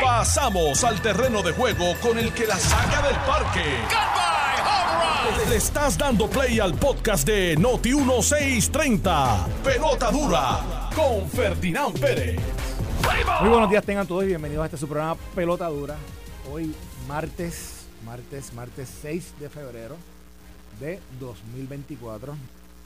[0.00, 3.64] Pasamos al terreno de juego con el que la saca del parque.
[5.48, 9.46] Le estás dando play al podcast de Noti 1630.
[9.64, 12.40] Pelota dura con Ferdinand Pérez.
[13.40, 15.96] Muy buenos días tengan todos y bienvenidos a este su programa Pelota Dura.
[16.50, 16.74] Hoy
[17.08, 19.96] martes, martes, martes 6 de febrero
[20.80, 22.36] de 2024.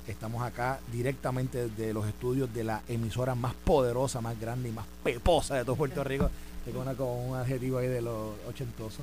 [0.08, 4.86] Estamos acá directamente desde los estudios de la emisora más poderosa, más grande y más
[5.02, 6.30] peposa de todo Puerto Rico.
[6.64, 9.00] Tengo una con un adjetivo ahí de los ochentosos.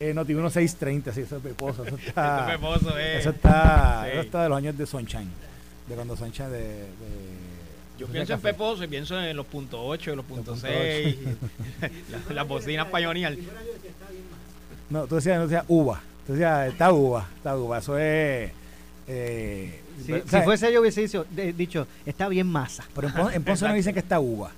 [0.00, 1.84] Eh, Noti 1630, sí, eso es peposo.
[1.84, 3.18] Eso está, Eso es peposo, eh.
[3.18, 4.10] eso está, Sí.
[4.12, 5.30] eso está de los años de Sunshine.
[5.88, 6.58] De cuando Sunshine de...
[6.58, 6.86] de-
[7.98, 8.40] Yo pienso en.
[8.40, 11.16] Peposo y pienso en los puntos 8 y los puntos punto 6,
[12.34, 13.38] las, bocinas Pioneer.
[14.90, 16.00] No, tú decías, no decías uva.
[16.26, 17.78] Tú decías, está uva, está uva.
[17.78, 18.50] Eso es...
[19.08, 22.84] Eh, Si, fuese yo hubiese dicho, de- dicho, está bien masa.
[22.94, 24.50] Pero en, Pon- en Ponce no dicen que está uva.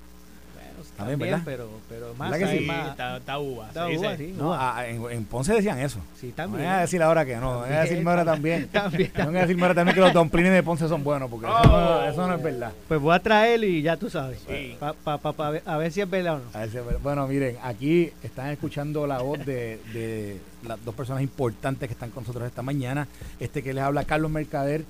[0.54, 1.42] Bueno, está También, bien, ¿verdad?
[1.44, 2.52] pero, pero ¿Verdad masa que sí?
[2.54, 2.88] es Sí, más.
[2.90, 3.68] está, está uva.
[3.68, 4.76] está uva, sí, No, uva.
[4.78, 6.00] ah, en, en Ponce decían eso.
[6.20, 6.64] Sí, No también.
[6.64, 7.46] voy a decir ahora que no.
[7.46, 8.68] Voy a También, decirme ahora también.
[8.68, 9.12] también.
[9.24, 12.04] Voy a decirme ahora también que los domplines de Ponce son buenos, porque eso, no,
[12.04, 12.72] eso no es verdad.
[12.88, 14.40] Pues voy a traer y ya tú sabes.
[14.48, 14.76] Sí.
[14.80, 16.44] Pa- pa- pa- pa ver- a ver si es verdad o no.
[16.52, 17.00] A ver si es verdad.
[17.02, 22.10] Bueno, miren, aquí están escuchando la voz de, de las dos personas importantes que están
[22.10, 23.06] con nosotros esta mañana.
[23.38, 24.84] Este que les habla Carlos Mercader.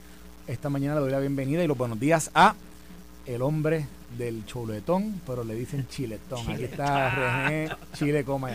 [0.49, 2.55] Esta mañana le doy la bienvenida y los buenos días a
[3.27, 6.49] el hombre del chuletón, pero le dicen chiletón.
[6.51, 7.11] Aquí está
[7.45, 8.51] René Chile Coma.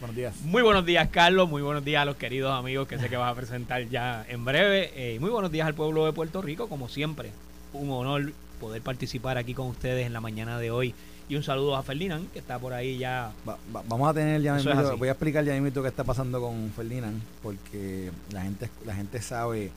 [0.00, 0.34] Buenos días.
[0.42, 1.48] Muy buenos días, Carlos.
[1.48, 4.44] Muy buenos días a los queridos amigos que sé que vas a presentar ya en
[4.44, 4.90] breve.
[4.96, 7.30] Eh, muy buenos días al pueblo de Puerto Rico, como siempre.
[7.72, 10.92] Un honor poder participar aquí con ustedes en la mañana de hoy.
[11.28, 13.30] Y un saludo a Ferdinand, que está por ahí ya.
[13.48, 14.68] Va- va- vamos a tener ya así.
[14.98, 19.20] voy a explicar ya mismo qué está pasando con Ferdinand, porque la gente, la gente
[19.22, 19.70] sabe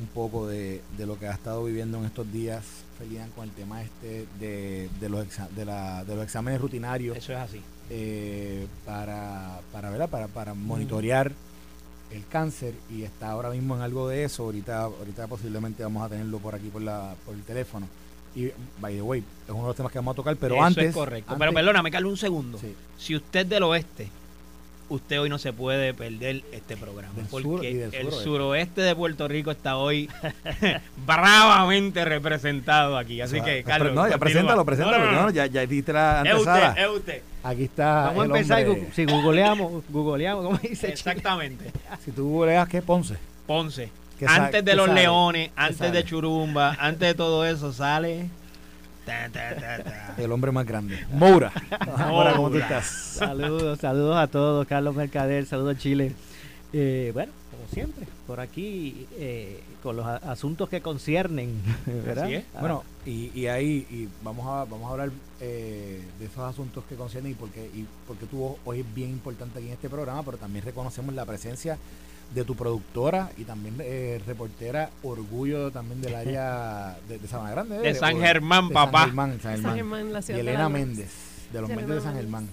[0.00, 2.64] un poco de, de lo que ha estado viviendo en estos días
[2.98, 7.16] Ferdinand con el tema este de, de los, exa- de, la- de los exámenes rutinarios
[7.16, 7.60] Eso es así.
[7.90, 10.08] eh, para, para, ¿verdad?
[10.08, 11.32] para, para monitorear
[12.10, 14.44] el cáncer y está ahora mismo en algo de eso.
[14.44, 17.88] Ahorita, ahorita posiblemente vamos a tenerlo por aquí por, la, por el teléfono.
[18.36, 18.50] Y,
[18.80, 20.86] by the way, es uno de los temas que vamos a tocar, pero Eso antes...
[20.86, 21.30] es correcto.
[21.32, 22.58] antes- Pero perdóname, Carlos, un segundo.
[22.58, 22.74] Sí.
[22.98, 24.08] Si usted del oeste,
[24.88, 27.14] usted hoy no se puede perder este programa.
[27.16, 28.24] Del porque sur y del el suroeste.
[28.24, 30.08] suroeste de Puerto Rico está hoy
[31.06, 33.20] bravamente representado aquí.
[33.20, 33.94] Así que, pero Carlos.
[33.94, 34.18] no, ya continúa.
[34.18, 34.98] preséntalo, preséntalo.
[35.06, 35.30] No, no, no.
[35.30, 37.22] ya, ya diste la Es usted, es usted.
[37.42, 38.06] Aquí está.
[38.06, 38.66] Vamos a empezar.
[38.66, 38.88] hombre.
[38.94, 40.92] si googleamos, googleamos, como dice Chile.
[40.92, 41.70] Exactamente.
[42.04, 43.16] Si tú googleas, ¿qué Ponce?
[43.46, 43.90] Ponce.
[44.18, 45.00] ¿Qué sa- Antes de los sale?
[45.02, 48.28] leones, ¿Qué antes de Churumba, antes de todo eso, sale.
[49.04, 50.14] Ta, ta, ta, ta.
[50.16, 51.04] El hombre más grande.
[51.12, 51.52] Moura.
[52.08, 52.86] Moura, ¿cómo tú estás?
[52.86, 54.66] Saludos, saludos a todos.
[54.66, 56.12] Carlos Mercader, saludos a Chile.
[56.72, 57.32] Eh, bueno,
[57.68, 62.24] siempre, por aquí eh, con los asuntos que conciernen, ¿verdad?
[62.24, 62.44] Así es.
[62.54, 65.10] Ah, Bueno, y, y ahí y vamos a vamos a hablar
[65.40, 69.58] eh, de esos asuntos que conciernen y porque y porque tú hoy es bien importante
[69.58, 71.76] aquí en este programa, pero también reconocemos la presencia
[72.34, 77.78] de tu productora y también eh, reportera orgullo también del área de, de Sabana Grande
[77.78, 79.00] De San Germán, de papá.
[79.00, 80.12] San Germán, San San Germán.
[80.12, 80.68] La y ciudad Elena.
[80.68, 81.10] Méndez
[81.52, 82.14] de los Méndez de San.
[82.16, 82.48] Germán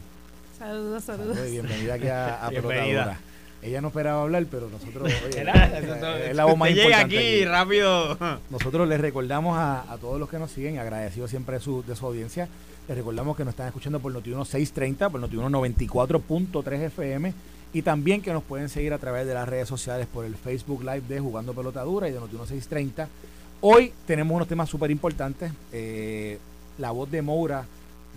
[0.60, 1.48] Saludos, Saludos saludos.
[1.50, 3.20] y bienvenida aquí a, a Bienvenida.
[3.64, 7.18] Ella no esperaba hablar, pero nosotros oye, Eso- eso- es la voz más llega importante
[7.18, 8.18] aquí rápido.
[8.50, 11.96] Nosotros les recordamos a, a todos los que nos siguen, agradecidos siempre de su, de
[11.96, 12.48] su audiencia,
[12.88, 15.50] les recordamos que nos están escuchando por Noti1 630, por Noti1
[15.86, 17.34] 94.3 FM
[17.74, 20.82] y también que nos pueden seguir a través de las redes sociales por el Facebook
[20.82, 23.08] Live de Jugando Pelotadura y de Noti1 630.
[23.62, 25.52] Hoy tenemos unos temas súper importantes.
[25.72, 26.40] eh,
[26.78, 27.66] la voz de Moura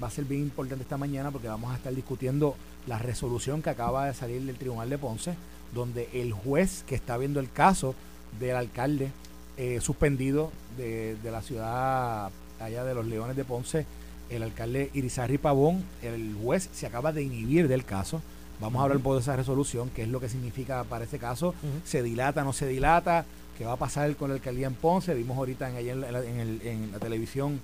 [0.03, 2.57] va a ser bien importante esta mañana porque vamos a estar discutiendo
[2.87, 5.35] la resolución que acaba de salir del Tribunal de Ponce,
[5.75, 7.95] donde el juez que está viendo el caso
[8.39, 9.11] del alcalde
[9.57, 12.31] eh, suspendido de, de la ciudad
[12.61, 13.87] allá de los Leones de Ponce,
[14.31, 18.23] el alcalde Irizarry Pavón, el juez se acaba de inhibir del caso.
[18.61, 21.19] Vamos a hablar un poco de esa resolución, qué es lo que significa para ese
[21.19, 23.25] caso, se dilata, no se dilata,
[23.59, 25.13] qué va a pasar con la alcaldía en Ponce.
[25.15, 27.61] Vimos ahorita en, en, la, en el- en la televisión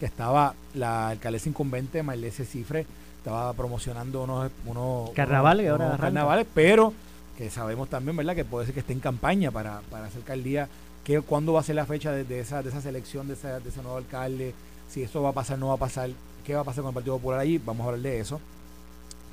[0.00, 2.86] que estaba la alcaldesa incumbente, Mailese Cifre,
[3.22, 6.06] estaba promocionando unos, unos Carnavales, unos- ahora unos arranca.
[6.06, 6.92] carnavales, pero
[7.38, 8.34] que sabemos también, ¿verdad?
[8.34, 10.68] Que puede ser que esté en campaña para, para esa alcaldía.
[11.04, 13.58] Que, ¿Cuándo va a ser la fecha de, de esa, de esa selección de, esa,
[13.60, 14.54] de ese nuevo alcalde?
[14.88, 16.10] Si eso va a pasar, no va a pasar.
[16.44, 17.58] ¿Qué va a pasar con el Partido Popular allí?
[17.58, 18.40] Vamos a hablar de eso.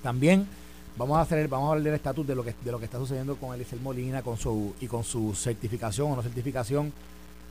[0.04, 0.48] También
[0.98, 2.98] vamos a hacer, vamos a hablar del estatus de lo que de lo que está
[2.98, 6.92] sucediendo con Elisel Molina con su y con su certificación o no certificación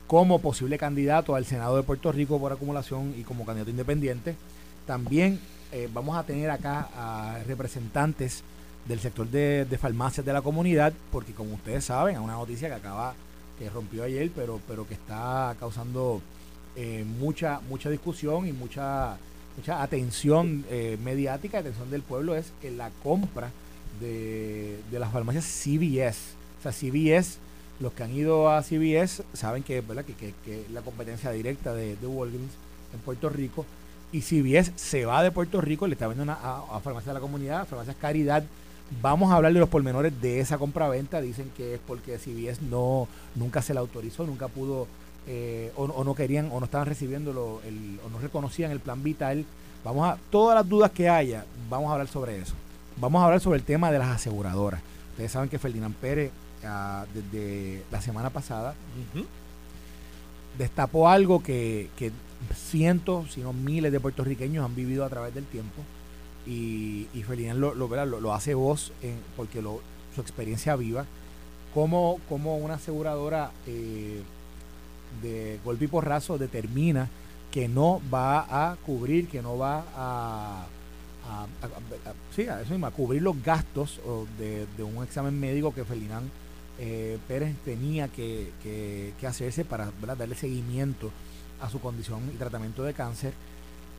[0.07, 4.35] como posible candidato al Senado de Puerto Rico por acumulación y como candidato independiente.
[4.87, 5.39] También
[5.71, 8.43] eh, vamos a tener acá a representantes
[8.85, 12.75] del sector de, farmacias de la comunidad, porque como ustedes saben, es una noticia que
[12.75, 13.13] acaba,
[13.57, 16.21] que rompió ayer, pero, pero que está causando
[16.75, 19.17] eh, mucha, mucha discusión y mucha
[19.59, 23.51] mucha atención eh, mediática, atención del pueblo, es en la compra
[23.99, 26.17] de, de las farmacias CVS.
[26.59, 27.39] O sea, CVS,
[27.81, 31.97] los que han ido a CVS saben que, que, que, que la competencia directa de,
[31.97, 32.53] de Walgreens
[32.93, 33.65] en Puerto Rico.
[34.11, 37.19] Y CVS se va de Puerto Rico, le está vendiendo a, a farmacias de la
[37.19, 38.43] comunidad, a farmacias Caridad.
[39.01, 41.21] Vamos a hablar de los pormenores de esa compraventa.
[41.21, 44.87] Dicen que es porque CVS no, nunca se la autorizó, nunca pudo,
[45.27, 48.79] eh, o, o, no querían, o no estaban recibiendo, lo, el, o no reconocían el
[48.79, 49.45] plan vital.
[49.83, 52.55] Vamos a, todas las dudas que haya, vamos a hablar sobre eso.
[52.97, 54.81] Vamos a hablar sobre el tema de las aseguradoras.
[55.11, 56.31] Ustedes saben que Ferdinand Pérez,
[56.63, 58.73] uh, desde la semana pasada,
[59.15, 59.25] uh -huh.
[60.57, 62.11] destapó algo que, que
[62.53, 65.81] cientos, si no miles de puertorriqueños han vivido a través del tiempo.
[66.45, 69.81] Y, y lo, lo, lo, lo hace voz en, porque lo,
[70.15, 71.05] su experiencia viva.
[71.73, 74.23] Como, como una aseguradora eh,
[75.21, 77.09] de golpe y porrazo determina
[77.51, 80.65] que no va a cubrir, que no va a,
[82.35, 83.99] sí, a eso cubrir los gastos
[84.37, 86.29] de, de, un examen médico que Ferdinand
[86.79, 91.11] eh, Pérez tenía que, que, que hacerse para darle seguimiento
[91.61, 93.33] a su condición y tratamiento de cáncer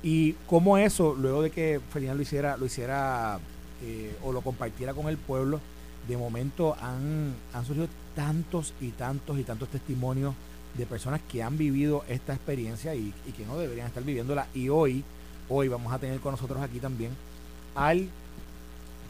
[0.02, 3.38] y cómo eso luego de que Ferdinand lo hiciera lo hiciera
[3.82, 5.60] eh, o lo compartiera con el pueblo
[6.08, 10.34] de momento han, han surgido tantos y tantos y tantos testimonios
[10.76, 14.46] de personas que han vivido esta experiencia y, y, que no deberían estar viviéndola.
[14.54, 15.04] Y hoy
[15.48, 17.10] hoy vamos a tener con nosotros aquí también
[17.74, 18.08] al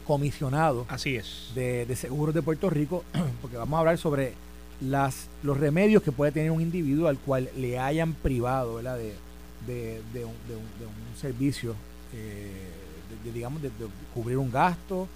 [0.05, 1.51] comisionado así es.
[1.53, 3.03] de, de seguros de Puerto Rico
[3.41, 4.33] porque vamos a hablar sobre
[4.81, 8.77] las, los remedios que puede tener un individuo al cual le hayan privado.
[8.77, 9.13] De,
[9.67, 11.75] de, de, un, servicio,
[12.13, 12.51] eh,
[13.23, 13.69] de, digamos, de,
[14.13, 15.07] cubrir un gasto,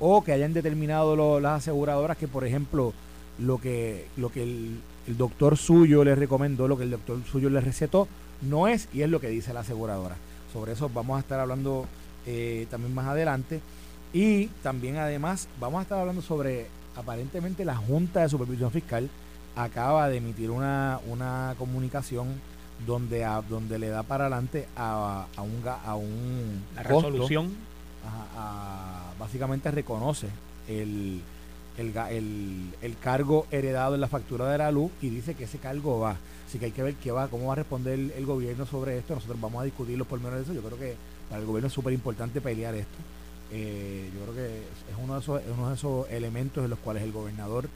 [0.00, 2.92] o que hayan determinado las aseguradoras que, por ejemplo,
[3.38, 7.48] lo que, lo que el, el, doctor suyo le recomendó, lo que el doctor suyo
[7.48, 8.08] le recetó,
[8.40, 10.16] no es y es lo que dice la aseguradora.
[10.52, 11.86] Sobre eso vamos a estar hablando
[12.26, 13.60] eh, también más adelante.
[14.12, 16.66] Y también además vamos a estar hablando sobre
[16.96, 19.08] aparentemente la Junta de Supervisión Fiscal
[19.56, 22.28] acaba de emitir una, una comunicación
[22.86, 27.52] donde a, donde le da para adelante a, a un a un la costo, resolución
[28.36, 30.28] a, básicamente reconoce
[30.68, 31.20] el
[31.78, 35.56] el, el, el, cargo heredado en la factura de la luz y dice que ese
[35.56, 36.16] cargo va.
[36.46, 38.98] Así que hay que ver qué va, cómo va a responder el, el gobierno sobre
[38.98, 39.14] esto.
[39.14, 40.60] Nosotros vamos a discutir los pormenores de eso.
[40.60, 40.96] Yo creo que
[41.30, 42.98] para el gobierno es súper importante pelear esto.
[43.54, 47.02] Eh, yo creo que es uno de, esos, uno de esos elementos en los cuales
[47.02, 47.68] el gobernador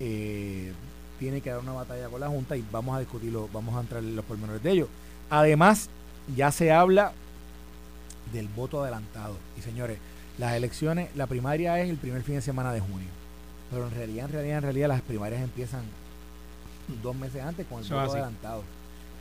[0.00, 0.72] eh,
[1.18, 4.02] tiene que dar una batalla con la Junta y vamos a discutirlo, vamos a entrar
[4.02, 4.88] en los pormenores de ello.
[5.28, 5.90] Además,
[6.34, 7.12] ya se habla
[8.32, 9.36] del voto adelantado.
[9.58, 9.98] Y señores,
[10.38, 13.08] las elecciones, la primaria es el primer fin de semana de junio.
[13.70, 15.82] Pero en realidad, en realidad, en realidad las primarias empiezan
[17.02, 18.64] dos meses antes con el Eso voto adelantado.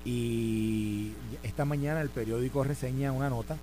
[0.05, 1.11] Y
[1.43, 3.57] esta mañana el periódico reseña una nota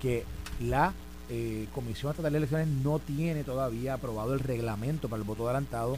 [0.00, 0.24] que
[0.60, 0.94] la
[1.34, 5.96] eh, Comisión Estatal de Elecciones no tiene todavía aprobado el reglamento para el voto adelantado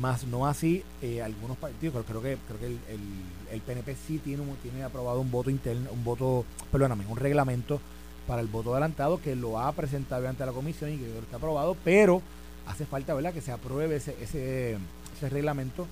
[0.00, 3.00] más no así eh, algunos partidos, pero creo que el, el,
[3.52, 7.78] el, PNP sí tiene tiene aprobado un voto interno, un voto, perdóname, un reglamento
[8.26, 11.76] para el voto adelantado que lo ha presentado ante la comisión y que está aprobado,
[11.84, 12.22] pero
[12.66, 13.34] hace falta ¿verdad?
[13.34, 14.78] que se apruebe ese, ese,
[15.16, 15.86] ese reglamento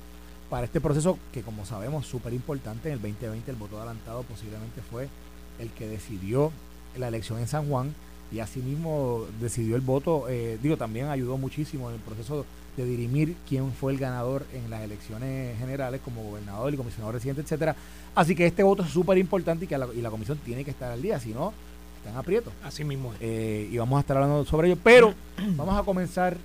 [0.48, 4.80] para este proceso que como sabemos súper importante en el 2020 el voto adelantado posiblemente
[4.80, 5.10] fue
[5.58, 6.50] el que decidió
[6.96, 7.94] la elección en San Juan
[8.32, 13.36] y asimismo decidió el voto, eh, digo, también ayudó muchísimo en el proceso de dirimir
[13.48, 17.76] quién fue el ganador en las elecciones generales como gobernador y comisionado residente, etcétera.
[18.14, 20.70] Así que este voto es súper importante y que la, y la comisión tiene que
[20.70, 21.52] estar al día, si no,
[21.98, 22.52] están aprietos.
[22.64, 23.18] Así mismo es.
[23.20, 25.14] Eh, y vamos a estar hablando sobre ello, pero
[25.56, 26.36] vamos a comenzar,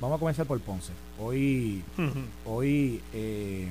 [0.00, 0.92] vamos a comenzar por Ponce.
[1.20, 1.82] Hoy,
[2.46, 3.68] hoy, eh,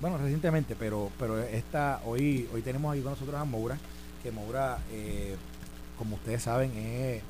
[0.00, 3.78] bueno, recientemente, pero, pero esta, hoy, hoy tenemos aquí con nosotros a Moura,
[4.22, 5.36] que Moura, eh,
[5.98, 7.22] como ustedes saben, es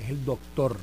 [0.00, 0.76] es el doctor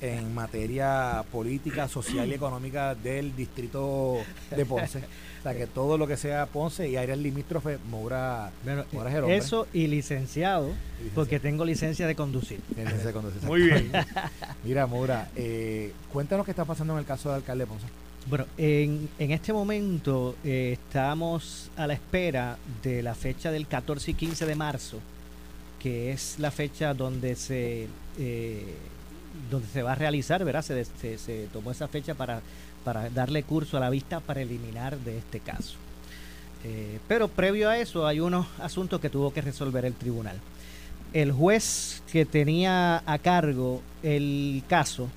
[0.00, 4.18] en materia política, social y económica del distrito
[4.50, 4.98] de Ponce.
[4.98, 9.16] O sea, que todo lo que sea Ponce y áreas limítrofes, Moura, bueno, Moura es
[9.16, 9.36] el hombre.
[9.36, 12.60] Eso y licenciado, licenciado, porque tengo licencia de conducir.
[12.70, 13.42] Licencia de conducir.
[13.44, 13.92] Muy bien.
[14.64, 17.86] Mira, Moura, eh, cuéntanos qué está pasando en el caso del alcalde de Ponce.
[18.28, 24.10] Bueno, en, en este momento eh, estamos a la espera de la fecha del 14
[24.10, 25.00] y 15 de marzo
[25.86, 27.86] que es la fecha donde se
[28.18, 28.74] eh,
[29.48, 30.62] donde se va a realizar, ¿verdad?
[30.62, 32.40] Se, tomó esa fecha para,
[32.82, 35.76] para darle curso a la vista preliminar de este caso.
[36.64, 40.40] Eh, pero previo a eso hay unos asuntos que tuvo que resolver el tribunal.
[41.12, 45.08] El juez que tenía a cargo el caso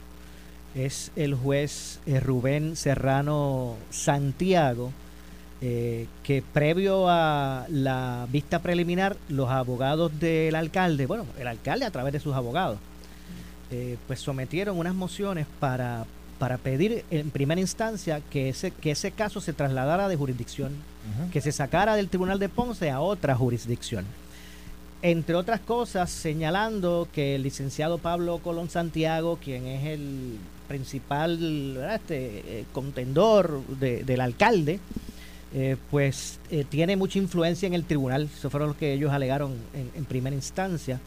[0.76, 4.92] es el juez eh, Rubén Serrano Santiago,
[5.62, 11.92] eh, que previo a la vista preliminar, los abogados del alcalde, bueno, el alcalde a
[11.92, 12.80] través de sus abogados,
[13.72, 16.06] eh, pues sometieron unas mociones para,
[16.38, 20.72] para pedir en primera instancia que ese, que ese caso se trasladara de jurisdicción,
[21.34, 24.06] que se sacara del Tribunal de Ponce a otra jurisdicción.
[25.02, 30.38] Entre otras cosas, señalando que el licenciado Pablo Colón Santiago, quien es el
[30.68, 34.80] principal este, eh, contendor del alcalde,
[35.54, 38.30] eh, pues eh, tiene mucha influencia en el tribunal.
[38.34, 41.00] Eso fueron lo que ellos alegaron en, primera instancia.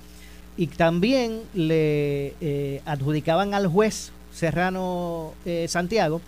[0.56, 5.34] Y también le eh, adjudicaban al juez Serrano
[5.66, 6.20] Santiago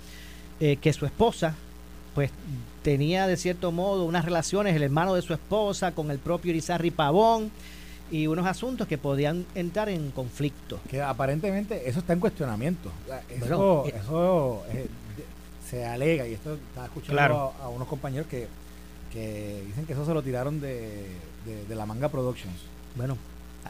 [0.59, 1.55] que su esposa,
[2.15, 2.31] pues
[2.83, 6.91] tenía de cierto modo unas relaciones, el hermano de su esposa, con el propio Irizarry
[6.91, 7.51] Pavón
[8.11, 10.81] y unos asuntos que podían entrar en conflicto.
[10.89, 12.91] Que aparentemente eso está en cuestionamiento.
[13.29, 14.63] Eso, eso
[15.75, 18.47] se alega, y esto estaba escuchando a, unos compañeros que,
[19.13, 21.07] dicen que eso se lo tiraron de,
[21.69, 22.55] la manga Productions.
[22.97, 23.17] Bueno,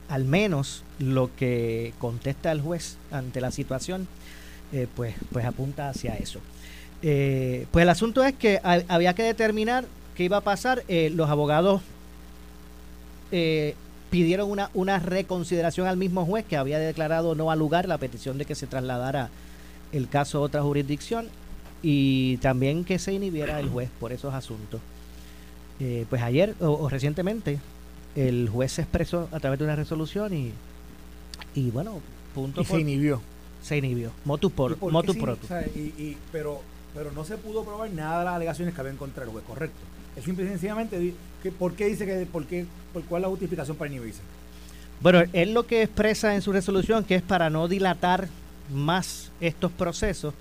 [0.08, 4.06] al menos lo que contesta el juez ante la situación,
[4.72, 6.40] eh, pues, pues apunta hacia eso.
[7.02, 9.84] Eh, pues el asunto es que había que determinar
[10.14, 10.84] qué iba a pasar.
[10.88, 11.82] Eh, los abogados
[14.10, 18.38] pidieron una, una reconsideración al mismo juez que había declarado no al lugar la petición
[18.38, 19.28] de que se trasladara
[19.90, 21.28] el caso a otra jurisdicción
[21.86, 24.80] y también que se inhibiera el juez por esos asuntos.
[25.78, 27.58] Eh, pues ayer o, recientemente
[28.16, 30.52] el juez se expresó a través de una resolución y,
[31.54, 32.00] y bueno,
[32.34, 32.62] punto.
[32.62, 33.20] Y se inhibió.
[33.62, 34.12] Se inhibió.
[34.24, 35.14] Motus por, motus
[35.74, 36.62] y, pero,
[36.94, 39.44] pero no se pudo probar nada de las alegaciones que había en contra del juez,
[39.44, 39.76] correcto.
[40.16, 41.12] Es simple y sencillamente,
[41.42, 42.64] que, ¿por qué dice que, por qué,
[42.94, 44.20] por cuál es la justificación para inhibirse?
[45.02, 48.28] Bueno, él lo que expresa en su resolución que es para no dilatar
[48.72, 50.32] más estos procesos,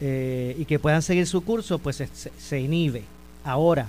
[0.00, 2.02] eh, y que puedan seguir su curso, pues
[2.38, 3.02] se, inhibe.
[3.44, 3.88] Ahora,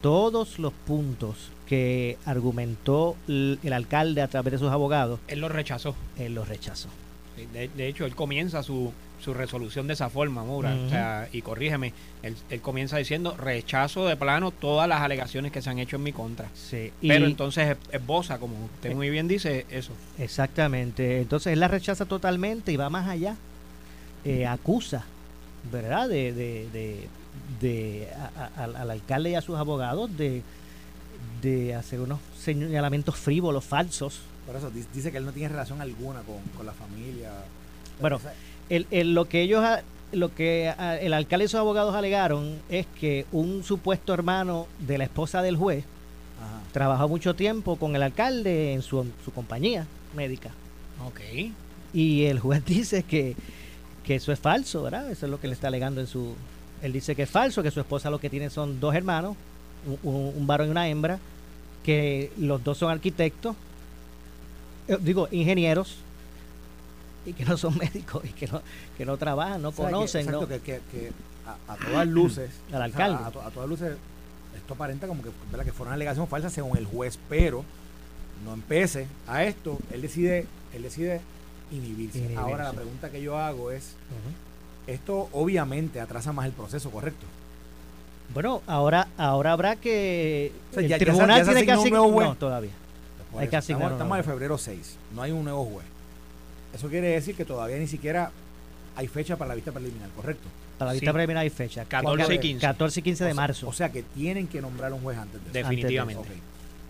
[0.00, 5.20] todos los puntos que argumentó el, alcalde a través de sus abogados.
[5.28, 5.94] Él los rechazó.
[6.18, 6.88] Él los rechazó.
[7.52, 10.74] De, hecho, él comienza su, su resolución de esa forma, Mura.
[10.74, 15.68] o sea, y corrígeme, él, comienza diciendo rechazo de plano todas las alegaciones que se
[15.68, 16.48] han hecho en mi contra.
[16.54, 16.92] Sí.
[17.02, 19.92] Pero entonces esboza, como usted eh, muy bien dice, eso.
[20.18, 21.20] Exactamente.
[21.22, 23.36] Entonces él la rechaza totalmente y va más allá.
[24.24, 25.04] Eh, acusa
[25.72, 26.08] ¿verdad?
[26.08, 27.08] De, de,
[27.60, 28.08] de,
[28.56, 30.42] al alcalde y a sus abogados de,
[31.42, 34.20] de hacer unos señalamientos frívolos, falsos.
[34.46, 37.30] Por eso dice que él no tiene relación alguna con, la familia.
[38.00, 38.20] Bueno,
[38.68, 39.64] el, lo que ellos,
[40.12, 45.04] lo que el alcalde y sus abogados alegaron es que un supuesto hermano de la
[45.04, 45.84] esposa del juez
[46.72, 50.50] trabajó mucho tiempo con el alcalde en su, su compañía médica.
[51.06, 51.20] Ok.
[51.92, 53.36] Y el juez dice que
[54.04, 55.10] que eso es falso, ¿verdad?
[55.10, 56.34] Eso es lo que le está alegando en su...
[56.82, 59.36] Él dice que es falso, que su esposa lo que tiene son dos hermanos,
[60.02, 61.18] un, varón y una hembra,
[61.82, 63.56] que los dos son arquitectos,
[64.88, 65.96] eh, digo, ingenieros,
[67.24, 68.60] y que no son médicos, y que no,
[68.98, 70.30] que no trabajan, no conocen.
[70.30, 70.46] ¿no?
[70.46, 71.12] que, que,
[71.66, 73.24] a, todas luces, al alcalde.
[73.24, 73.96] a, todas luces,
[74.54, 75.64] esto aparenta como que, ¿verdad?
[75.64, 77.64] que fue una alegación falsa según el juez, pero
[78.44, 81.22] no empece a esto, él decide, él decide
[81.70, 82.34] inhibirse.
[82.36, 83.94] Ahora la pregunta que yo hago es,
[84.86, 87.26] esto obviamente atrasa más el proceso, ¿correcto?
[88.32, 92.28] Bueno, ahora ahora habrá que el tribunal tiene que asignar un nuevo juez.
[92.28, 92.72] No, todavía.
[93.38, 95.86] hay que asignar estamos, estamos en febrero 6, no hay un nuevo juez.
[96.74, 98.30] Eso quiere decir que todavía ni siquiera
[98.96, 100.48] hay fecha para la vista preliminar, ¿correcto?
[100.78, 101.84] Para la vista preliminar hay fecha.
[101.84, 102.66] 14 y 15.
[102.66, 103.68] 14 y 15 de marzo.
[103.68, 105.68] O sea que tienen que nombrar un juez antes de eso.
[105.68, 106.28] Definitivamente.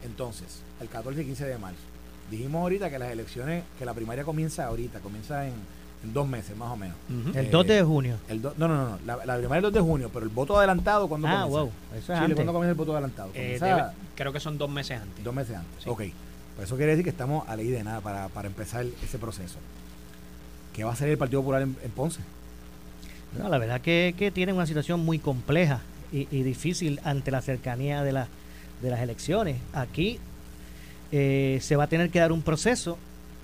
[0.05, 1.81] Entonces, el 14 y 15 de marzo.
[2.35, 5.55] Dijimos ahorita que las elecciones, que la primaria comienza ahorita, comienza en,
[6.13, 6.97] dos meses más o menos.
[7.33, 8.17] el 2 de junio.
[8.29, 11.09] El no, no, no, la, primaria es el 2 de junio, pero el voto adelantado,
[11.09, 11.71] ¿cuándo ah, wow.
[11.97, 12.35] Eso es antes.
[12.35, 13.31] ¿cuándo comienza el voto adelantado?
[13.35, 13.61] Eh,
[14.17, 15.25] creo que son dos meses antes.
[15.25, 16.03] Dos meses antes, ok.
[16.57, 19.59] Pues eso quiere decir que estamos a ley de nada para, para empezar ese proceso.
[20.75, 22.21] ¿Qué va a hacer el Partido Popular en, Ponce?
[23.39, 27.43] No, la verdad que, que tiene una situación muy compleja y, y difícil ante la
[27.43, 28.27] cercanía de, la,
[28.83, 29.59] de las elecciones.
[29.73, 30.19] Aquí
[31.17, 32.99] eh, se va a tener que dar un proceso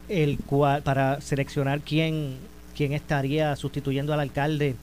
[0.09, 2.35] el cual para seleccionar quién,
[2.77, 4.75] quién estaría sustituyendo al alcalde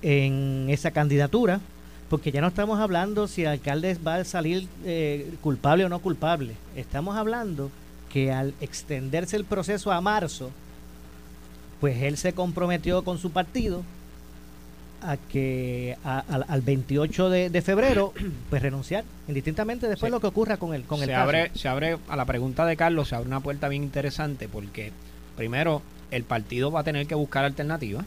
[0.00, 1.60] en esa candidatura,
[2.08, 5.98] porque ya no estamos hablando si el alcalde va a salir eh, culpable o no
[5.98, 6.54] culpable.
[6.76, 7.72] Estamos hablando
[8.12, 10.52] que al extenderse el proceso a marzo,
[11.80, 13.82] pues él se comprometió con su partido
[15.04, 18.12] a que al 28 de, febrero
[18.50, 21.98] pues renunciar indistintamente después lo que ocurra con el con se el abre se abre
[22.08, 24.92] a la pregunta de Carlos se abre una puerta bien interesante porque
[25.36, 28.04] primero el partido va a tener que buscar alternativas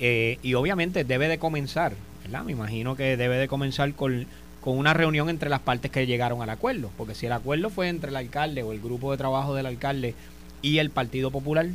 [0.00, 1.92] eh, y obviamente debe de comenzar
[2.24, 2.44] ¿verdad?
[2.44, 4.26] Me imagino que debe de comenzar con,
[4.60, 7.88] con una reunión entre las partes que llegaron al acuerdo, porque si el acuerdo fue
[7.88, 10.14] entre el alcalde o el grupo de trabajo del alcalde
[10.60, 11.66] y el Partido Popular,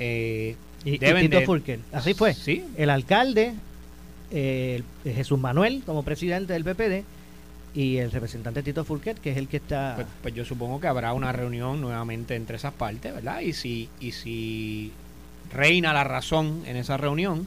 [0.00, 1.78] eh, Y, y deben Tito de- Fulker.
[1.92, 2.34] Así fue.
[2.34, 3.54] Sí, El alcalde,
[4.30, 7.04] eh, Jesús Manuel como presidente del PPD
[7.74, 9.94] y el representante Tito Fulker, que es el que está...
[9.96, 13.40] Pues, pues yo supongo que habrá una reunión nuevamente entre esas partes, ¿verdad?
[13.40, 14.92] Y si, y si
[15.52, 17.46] reina la razón en esa reunión,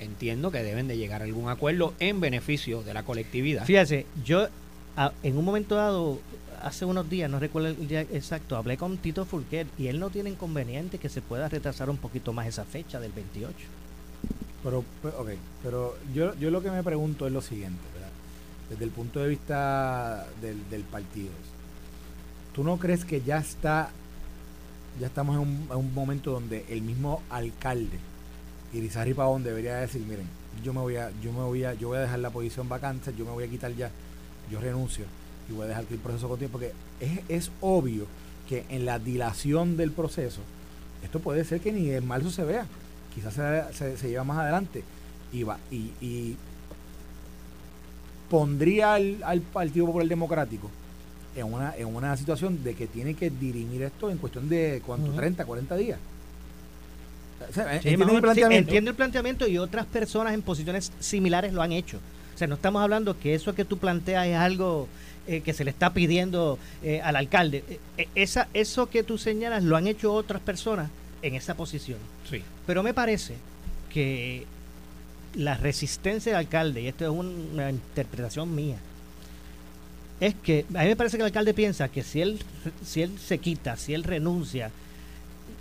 [0.00, 3.64] entiendo que deben de llegar a algún acuerdo en beneficio de la colectividad.
[3.64, 4.48] Fíjate, yo
[4.96, 6.18] a- en un momento dado,
[6.62, 10.10] hace unos días, no recuerdo el día exacto, hablé con Tito Fulker y él no
[10.10, 13.54] tiene inconveniente que se pueda retrasar un poquito más esa fecha del 28.
[14.64, 15.28] Pero, pues, ok,
[15.62, 18.08] pero yo, yo lo que me pregunto es lo siguiente, ¿verdad?
[18.70, 21.30] Desde el punto de vista del, del partido.
[22.54, 23.90] ¿Tú no crees que ya está,
[24.98, 27.98] ya estamos en un, en un momento donde el mismo alcalde,
[28.72, 30.26] Irizarry Pavón, debería decir, miren,
[30.62, 33.12] yo me voy a, yo me voy a, yo voy a dejar la posición vacante,
[33.16, 33.90] yo me voy a quitar ya,
[34.50, 35.04] yo renuncio
[35.50, 38.06] y voy a dejar que el proceso continúe, porque es, es obvio
[38.48, 40.40] que en la dilación del proceso,
[41.02, 42.66] esto puede ser que ni en marzo se vea,
[43.14, 44.82] quizás se, se- se lleva más adelante
[45.32, 46.36] y va y, y
[48.30, 50.70] pondría al, al Partido Popular Democrático
[51.36, 55.08] en una en una situación de que tiene que dirimir esto en cuestión de cuánto
[55.08, 55.16] Ujú.
[55.16, 55.98] 30 40 días
[58.58, 61.98] entiendo el planteamiento y otras personas en posiciones similares lo han hecho.
[62.34, 64.88] O sea, no estamos hablando que eso que tú planteas es algo
[65.26, 67.62] eh, que se le está pidiendo eh, al alcalde.
[67.98, 70.90] Eh, esa, eso que tú señalas lo han hecho otras personas
[71.26, 71.98] en esa posición.
[72.30, 72.42] Sí.
[72.66, 73.34] Pero me parece
[73.92, 74.46] que
[75.34, 78.76] la resistencia del alcalde, y esto es un- una interpretación mía,
[80.20, 82.40] es que a mí me parece que el alcalde piensa que si él,
[82.84, 84.70] si él se quita, si él renuncia,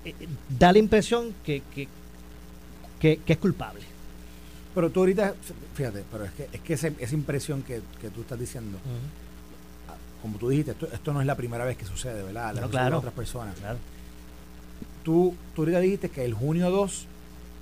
[0.05, 0.27] eh, eh,
[0.59, 1.87] da la impresión que, que,
[2.99, 3.81] que- que es culpable.
[4.75, 5.35] pero tú ahorita
[5.75, 8.77] fíjate pero es que es que ese- esa impresión que, que tú estás diciendo
[9.87, 12.61] ah, como tú dijiste esto, esto no es la primera vez que sucede verdad Le
[12.61, 12.97] No, claro.
[12.97, 13.77] otras personas Claro.
[15.03, 17.05] Tú, tú ahorita dijiste que el junio 2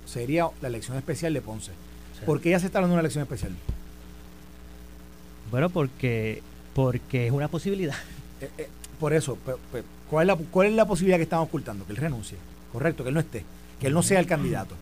[0.06, 1.72] sería la elección especial de Ponce
[2.18, 2.26] Sí.
[2.26, 3.52] ¿por qué ya se está hablando de una elección especial?
[5.50, 6.42] Bueno, porque,
[6.74, 7.94] porque es una posibilidad.
[8.40, 8.68] Eh, eh,
[9.00, 9.38] por eso,
[10.08, 11.84] ¿cuál, es la, ¿cuál es la posibilidad que estamos ocultando?
[11.86, 12.38] Que él renuncie,
[12.72, 13.44] correcto, que él no esté,
[13.80, 14.74] que él no sea el candidato.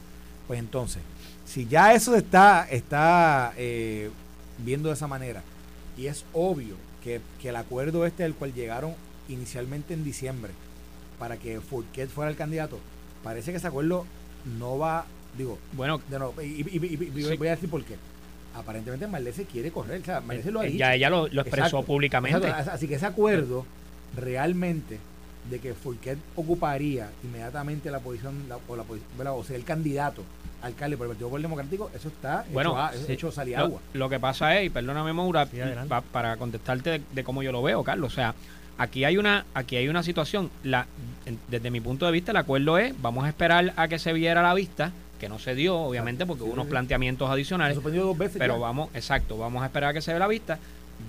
[0.46, 1.02] Pues entonces,
[1.46, 4.10] si ya eso está, está eh,
[4.58, 5.42] viendo de esa manera,
[5.96, 8.94] y es obvio que, que el acuerdo este al cual llegaron
[9.28, 10.52] inicialmente en diciembre
[11.20, 12.80] para que Fourquet fuera el candidato,
[13.22, 14.06] parece que ese acuerdo
[14.58, 15.04] no va,
[15.38, 17.36] digo, Bueno, de nuevo, y, y- y- y- y Sí.
[17.36, 17.94] voy a decir por qué.
[18.56, 20.78] Aparentemente Marlese quiere correr, o sea, Marlese lo ha eh, dicho.
[20.78, 21.86] ya ella lo, lo expresó Exacto.
[21.86, 22.48] públicamente.
[22.48, 23.64] Exacto, Así que ese acuerdo
[24.16, 24.98] realmente
[25.48, 30.22] de que Fourquet ocuparía inmediatamente la posición, la- o, la, o sea, el candidato
[30.62, 33.12] alcalde por el Partido Popular Democrático, eso está Bueno, hecho, a- sí.
[33.12, 33.80] hecho salir agua.
[33.94, 35.58] lo que pasa es, y perdóname Moura, Sí,
[36.12, 38.34] para contestarte de, de cómo yo lo veo, Carlos, o sea,
[38.80, 40.86] aquí hay una aquí hay una situación, la
[41.26, 44.12] en- desde mi punto de vista el acuerdo es, vamos a esperar a que se
[44.12, 44.90] viera la vista,
[45.20, 46.70] que no se dio, obviamente, porque Sí, hubo sí, unos sí.
[46.70, 48.38] planteamientos Se adicionales, suspendió dos veces.
[48.38, 48.60] pero ya.
[48.60, 50.58] vamos, exacto, vamos a esperar a que se vea la vista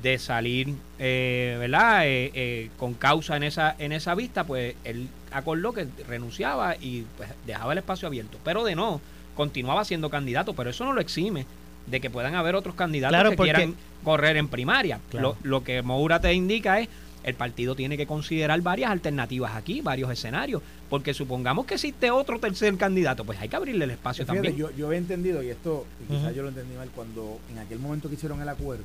[0.04, 2.06] de salir, eh, ¿verdad?
[2.08, 7.04] Eh, eh, con causa en esa en esa vista, pues él acordó que renunciaba y
[7.18, 9.00] pues, dejaba el espacio abierto, pero de no
[9.36, 11.46] continuaba siendo candidato, pero eso no lo exime
[11.88, 15.00] de que puedan haber otros candidatos Claro, que porque- quieran correr en primaria.
[15.10, 15.38] Claro.
[15.42, 16.90] Lo, lo que Moura te indica es
[17.24, 22.40] el partido tiene que considerar varias alternativas aquí, varios escenarios, porque supongamos que existe otro
[22.40, 24.56] tercer candidato, pues hay que abrirle el espacio Fíjate, también.
[24.58, 27.80] yo, yo he entendido, y esto y quizás yo lo entendí mal, cuando en aquel
[27.80, 28.84] momento que hicieron el acuerdo,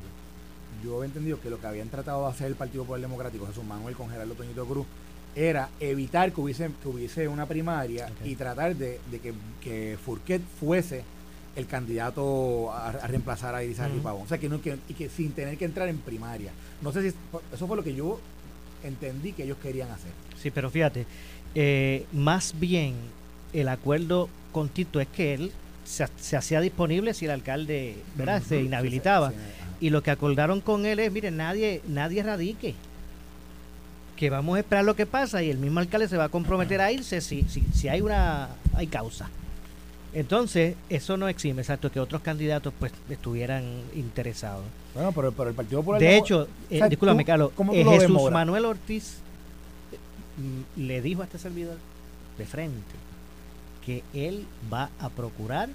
[0.84, 3.64] yo he entendido que lo que habían tratado de hacer el Partido Popular Democrático, Jesús
[3.64, 4.86] Manuel con Gerardo Toñito Cruz,
[5.34, 10.42] era evitar que hubiese, que hubiese una primaria y tratar de, de que, que Fourquet
[10.58, 11.04] fuese
[11.56, 14.02] el candidato a, a reemplazar a Irizarry Ujú.
[14.02, 14.22] Pavón.
[14.22, 16.52] O sea, que, no, que, y que sin tener que entrar en primaria.
[16.82, 17.16] No sé si
[17.52, 18.20] eso fue lo que yo
[18.84, 20.10] entendí que ellos querían hacer.
[20.40, 21.06] Sí, pero fíjate,
[21.54, 22.94] eh, más bien
[23.52, 25.52] el acuerdo con Tito es que él
[25.84, 28.42] se, se hacía disponible si el alcalde ¿verdad?
[28.46, 29.30] se inhabilitaba.
[29.30, 29.70] Sí, sí, ajá.
[29.80, 32.74] Y lo que acordaron con él es, miren, nadie, nadie radique.
[34.16, 36.80] Que vamos a esperar lo que pasa y el mismo alcalde se va a comprometer
[36.80, 39.28] a irse si, si, si hay una hay causa.
[40.16, 44.64] Entonces, eso no exime, exacto, que otros candidatos pues estuvieran interesados.
[44.94, 47.78] Bueno, pero, pero el Partido Popular De hecho, eh, sea, discúlpame, tú- Carlos, ¿cómo tú
[47.78, 48.30] eh, ves, Jesús?
[48.30, 49.18] Manuel Ortiz
[49.92, 51.76] eh, le dijo a este servidor
[52.38, 52.94] de frente
[53.84, 55.68] que él va a procurar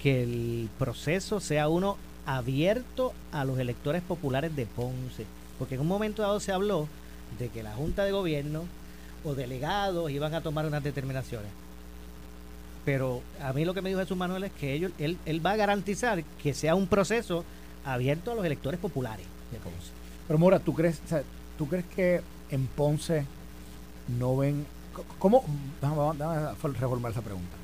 [0.00, 5.26] que el proceso sea uno abierto a los electores populares de Ponce.
[5.58, 6.86] Porque en un momento dado se habló
[7.40, 8.66] de que la Junta de Gobierno
[9.24, 11.50] o delegados iban a tomar unas determinaciones.
[12.84, 15.52] Pero a mí lo que me dijo Jesús Manuel es que ellos, él, él va
[15.52, 17.44] a garantizar que sea un proceso
[17.84, 19.90] abierto a los electores populares de Ponce.
[20.26, 21.22] Pero Mora, ¿tú crees, o sea,
[21.58, 23.24] ¿tú crees que en Ponce
[24.18, 24.66] no ven...
[25.18, 25.44] ¿Cómo?
[25.80, 27.56] Déjame, déjame reformar esa pregunta.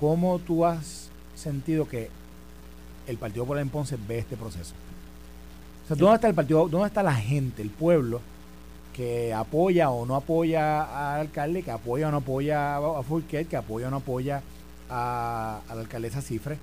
[0.00, 2.08] ¿Cómo tú has sentido que
[3.06, 4.74] el Partido Popular en Ponce ve este proceso?
[5.84, 8.20] O sea, ¿dónde está el partido, dónde está la gente, el pueblo,
[8.92, 13.56] que apoya o no apoya al alcalde, que apoya o no apoya a Fulquet, que
[13.56, 14.42] apoya o no apoya
[14.90, 16.58] a, la alcaldesa Cifre?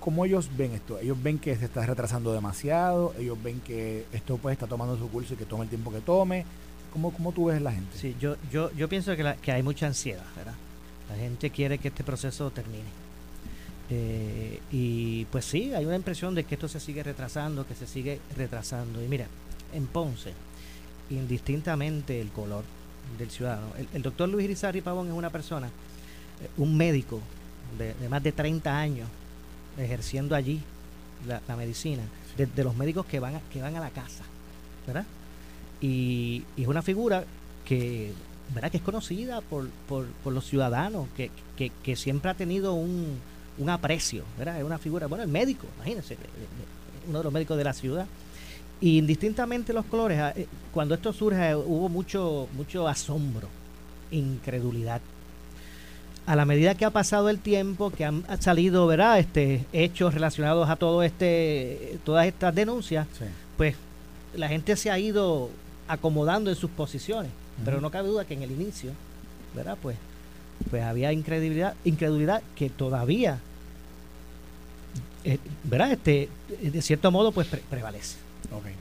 [0.00, 0.98] ¿Cómo ellos ven esto?
[0.98, 5.08] Ellos ven que se está retrasando demasiado, ellos ven que esto pues está tomando su
[5.08, 6.44] curso y que tome el tiempo que tome.
[6.92, 7.98] ¿Cómo, cómo tú ves la gente?
[7.98, 10.54] Sí, yo, yo, yo pienso que, que hay mucha ansiedad, ¿verdad?
[11.10, 12.88] La gente quiere que este proceso termine.
[13.90, 17.86] Eh, y pues sí, hay una impresión de que esto se sigue retrasando, que se
[17.86, 19.02] sigue retrasando.
[19.02, 19.26] Y mira,
[19.72, 20.32] en Ponce,
[21.10, 22.64] indistintamente el color
[23.18, 27.20] del ciudadano, el, doctor Luis Irizarry Pavón es una persona, eh, un médico
[27.78, 29.08] de, más de 30 años
[29.78, 30.60] ejerciendo allí
[31.26, 32.02] la, medicina,
[32.36, 34.24] de, los médicos que van a, que van a la casa,
[34.86, 35.06] ¿verdad?
[35.80, 37.24] Y, y es una figura
[37.64, 38.12] que
[38.54, 38.70] ¿verdad?
[38.70, 43.18] que es conocida por, por, por los ciudadanos, que, que, que, siempre ha tenido un,
[43.58, 44.58] un aprecio, ¿verdad?
[44.58, 46.16] Es una figura, bueno, el médico, imagínense,
[47.08, 48.06] uno de los médicos de la ciudad.
[48.80, 53.48] Y indistintamente los colores, ah, eh, cuando esto surge hubo mucho, mucho asombro,
[54.10, 55.00] incredulidad.
[56.26, 59.18] A la medida que ha pasado el tiempo, que han salido, ¿verdad?
[59.18, 63.06] Este, hechos relacionados a todo este, todas estas denuncias,
[63.56, 63.76] pues
[64.34, 65.48] la gente se ha ido
[65.88, 67.32] acomodando en sus posiciones.
[67.64, 68.92] Pero no cabe duda que en el inicio,
[69.56, 69.76] ¿verdad?
[69.82, 69.96] Pues,
[70.70, 73.40] pues había incredulidad, incredulidad que todavía,
[75.24, 75.92] eh, ¿verdad?
[75.92, 76.28] Este,
[76.60, 78.27] de cierto modo, pues prevalece.
[78.52, 78.74] Okay.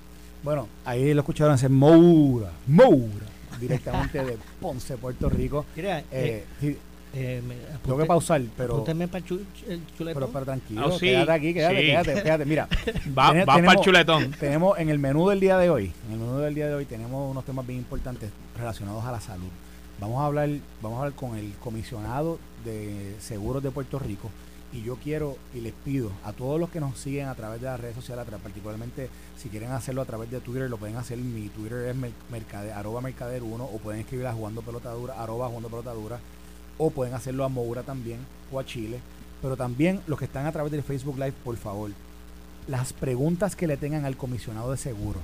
[0.44, 3.26] Bueno, ahí lo escucharon hacer Moura, Moura,
[3.60, 5.66] directamente de Ponce, Puerto Rico.
[5.76, 6.78] Mira, eh, eh,
[7.14, 7.42] eh
[7.84, 8.84] tengo que pausar, pero.
[8.84, 9.06] para el,
[9.98, 12.46] Pero, pero tranquilo, oh, quédate aquí, quédate, quédate, quédate.
[12.46, 12.68] Mira,
[13.18, 14.32] va, va para el chuletón.
[14.40, 16.86] Tenemos en el menú del día de hoy, en el menú del día de hoy,
[16.86, 19.50] tenemos unos temas bien importantes relacionados a la salud.
[20.00, 20.50] Vamos a hablar,
[20.82, 24.30] vamos a hablar con el comisionado de seguros de Puerto Rico
[24.78, 27.66] y yo quiero y les pido a todos los que nos siguen a través de
[27.66, 31.18] las redes sociales, particularmente si quieren hacerlo a través de Twitter, lo pueden hacer.
[31.18, 31.96] Mi Twitter es
[32.30, 36.20] mercader, arroba mercader1 o pueden escribir a jugando pelotadura, arroba jugando pelotadura
[36.78, 38.20] o pueden hacerlo a Moura también
[38.52, 39.00] o a Chile.
[39.42, 41.92] Pero también los que están a través del Facebook Live, por favor,
[42.68, 45.20] las preguntas que le tengan al comisionado de seguro,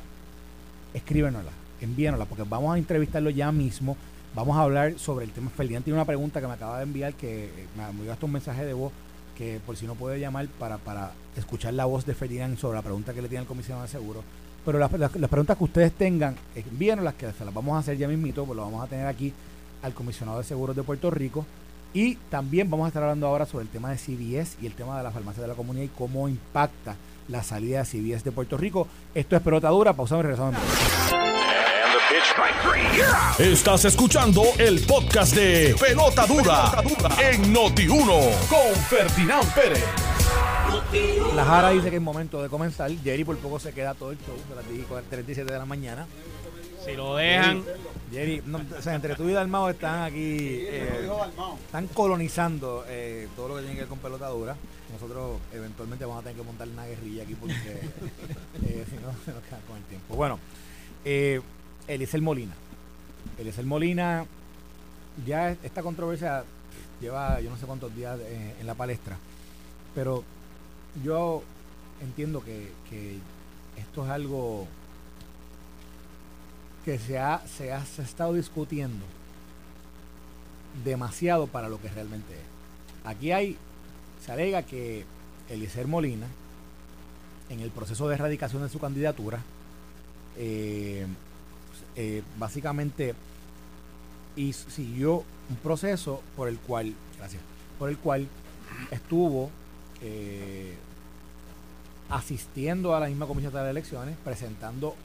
[0.95, 3.97] escríbenoslas, envíenoslas, porque vamos a entrevistarlo ya mismo.
[4.33, 5.51] Vamos a hablar sobre el tema.
[5.51, 8.65] Ferdinand tiene una pregunta que me acaba de enviar, que me, me gastó un mensaje
[8.65, 8.91] de voz,
[9.37, 12.81] que por si no puede llamar para, para escuchar la voz de Ferdinand sobre la
[12.81, 14.23] pregunta que le tiene al comisionado de seguro.
[14.65, 18.07] Pero las, las, preguntas que ustedes tengan, envíenoslas, que se las vamos a hacer ya
[18.07, 19.33] mismito, pues lo vamos a tener aquí
[19.81, 21.45] al comisionado de seguros de Puerto Rico.
[21.93, 24.97] Y también vamos a estar hablando ahora sobre el tema de CBS y el tema
[24.97, 26.95] de la farmacia de la comunidad y cómo impacta
[27.27, 28.87] la salida de CBS de Puerto Rico.
[29.13, 31.42] Esto es pelota dura, pausamos y regresamos
[33.39, 36.71] Estás escuchando el podcast de Pelota Dura,
[37.19, 39.83] en Noti1 con Ferdinand Pérez.
[41.35, 42.91] La Jara dice que es momento de comenzar.
[43.03, 46.05] Jerry por poco se queda todo el show, de las 37 de la mañana.
[46.85, 47.63] Si lo dejan.
[48.11, 48.43] Jerry,
[48.77, 50.65] o sea, entre tú y Dalmao están aquí.
[50.67, 51.09] Eh,
[51.65, 54.55] están colonizando eh, todo lo que tiene que ver con pelota dura.
[54.91, 57.55] Nosotros eventualmente vamos a tener que montar una guerrilla aquí porque
[58.67, 60.15] eh, si no se nos queda con el tiempo.
[60.15, 60.37] Bueno,
[61.87, 62.53] eh, Eliezer Molina.
[63.37, 64.25] Eliezer Molina,
[65.25, 66.43] ya esta controversia
[67.01, 68.19] lleva yo no sé cuántos días
[68.59, 69.17] en la palestra,
[69.93, 70.23] pero
[71.03, 71.43] yo
[72.01, 73.17] entiendo que, que
[73.77, 74.67] esto es algo
[76.85, 79.05] que se ha, se ha, estado discutiendo
[80.83, 83.05] demasiado para lo que realmente es.
[83.05, 83.57] Aquí hay,
[84.25, 85.05] se alega que
[85.49, 86.27] Eliezer Molina,
[87.49, 89.39] en el proceso de erradicación de su candidatura,
[90.37, 91.05] eh,
[91.95, 93.13] eh, básicamente
[94.35, 97.41] y siguió un proceso por el cual, gracias,
[97.77, 98.27] por el cual
[98.91, 99.49] estuvo
[100.01, 100.75] eh,
[102.09, 104.95] asistiendo a la misma comisión de elecciones, presentando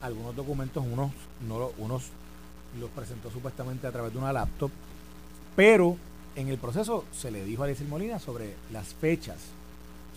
[0.00, 1.10] algunos documentos, unos,
[1.46, 2.10] no, unos
[2.78, 4.70] los presentó supuestamente a través de una laptop,
[5.56, 5.96] pero
[6.36, 9.36] en el proceso se le dijo a Alicia Molina sobre las fechas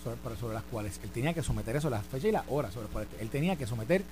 [0.04, 2.86] sobre, sobre, las cuales él tenía que someter eso, las fechas y las horas sobre
[2.86, 4.04] las cuales él tenía que someter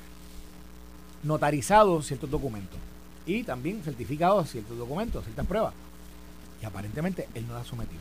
[1.24, 2.80] notarizados ciertos documentos
[3.26, 5.74] y también certificados ciertos documentos, ciertas pruebas.
[6.62, 7.98] Y aparentemente él no las sometió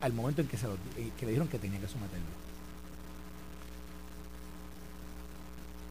[0.00, 2.40] al momento en que, se lo, eh, que le dijeron que tenía que someterlo.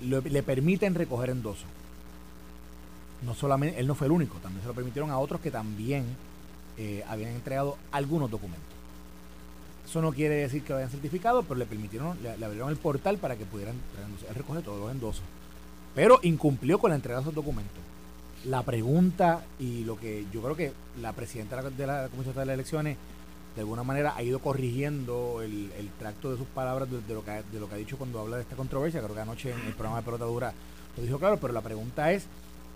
[0.02, 1.66] le permiten recoger endoso.
[3.22, 6.06] No solamente, él no fue el único, también se lo permitieron a otros que también
[6.78, 8.70] eh, habían entregado algunos documentos.
[9.86, 13.18] Eso no quiere decir que lo hayan certificado, pero le permitieron, le, abrieron el portal
[13.18, 13.76] para que pudieran
[14.30, 15.24] Él recoge todos los endosos.
[15.96, 17.78] Pero incumplió con la entrega de esos documentos.
[18.46, 20.72] La pregunta y lo que yo creo que
[21.02, 22.98] la presidenta de la Comisión de las Elecciones
[23.56, 27.60] de alguna manera ha ido corrigiendo el, tracto de sus palabras de, lo que, de
[27.60, 29.02] lo que ha dicho cuando habla de esta controversia.
[29.02, 30.54] Creo que anoche en el programa de pelota dura
[30.96, 32.28] lo dijo claro, pero la pregunta es,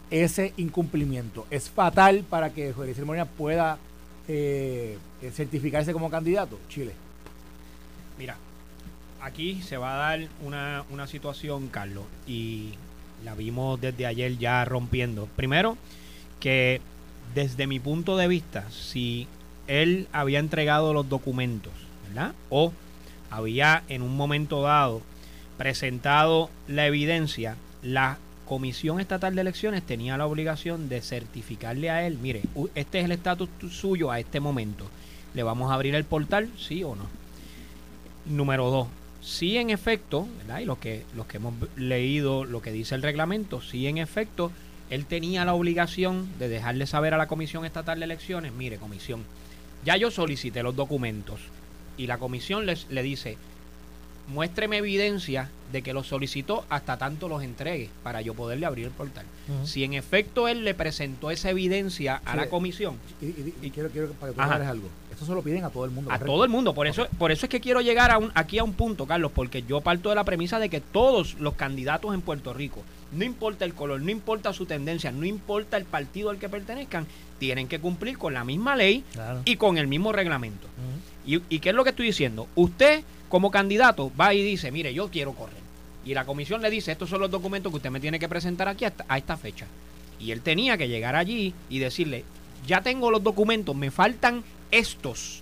[0.09, 3.77] ¿ese incumplimiento es fatal para que José Luis pueda
[4.27, 4.97] eh,
[5.33, 6.59] certificarse como candidato?
[6.69, 6.93] Chile.
[8.17, 8.37] Mira,
[9.21, 12.73] aquí se va a dar una, una situación, Carlos, y
[13.23, 15.27] la vimos desde ayer ya rompiendo.
[15.35, 15.77] Primero,
[16.39, 16.81] que
[17.33, 19.27] desde mi punto de vista, si
[19.67, 21.73] él había entregado los documentos,
[22.07, 22.33] ¿verdad?
[22.49, 22.73] O
[23.29, 25.01] había en un momento dado
[25.57, 32.17] presentado la evidencia, la Comisión Estatal de Elecciones tenía la obligación de certificarle a él,
[32.21, 32.43] mire,
[32.75, 34.85] este es el estatus suyo a este momento.
[35.33, 37.07] ¿Le vamos a abrir el portal, sí o no?
[38.25, 38.87] Número dos,
[39.23, 40.59] si en efecto, ¿verdad?
[40.59, 44.51] Y los que, los que hemos leído lo que dice el reglamento, si en efecto
[44.89, 49.23] él tenía la obligación de dejarle saber a la Comisión Estatal de Elecciones, mire, comisión,
[49.85, 51.39] ya yo solicité los documentos
[51.97, 53.37] y la comisión les, le dice,
[54.27, 58.91] muéstreme evidencia de que los solicitó hasta tanto los entregue para yo poderle abrir el
[58.91, 59.25] portal.
[59.63, 62.97] Si en efecto él le presentó esa evidencia a la comisión.
[63.21, 64.89] Y, quiero, quiero para que tú algo.
[65.23, 66.11] Esto se lo piden a todo el mundo.
[66.11, 66.73] A todo el mundo.
[66.73, 69.31] Por eso, por eso es que quiero llegar a un, aquí a un punto, Carlos,
[69.33, 72.81] porque yo parto de la premisa de que todos los candidatos en Puerto Rico,
[73.13, 77.07] no importa el color, no importa su tendencia, no importa el partido al que pertenezcan,
[77.39, 79.05] tienen que cumplir con la misma ley
[79.45, 80.67] y con el mismo reglamento.
[81.25, 82.47] y, ¿Y qué es lo que estoy diciendo?
[82.55, 85.63] Usted, como candidato, va y dice, mire, yo quiero correr.
[86.05, 88.67] Y la comisión le dice, estos son los documentos que usted me tiene que presentar
[88.67, 89.67] aquí a esta fecha.
[90.19, 92.25] Y él tenía que llegar allí y decirle,
[92.67, 95.41] ya tengo los documentos, me faltan estos.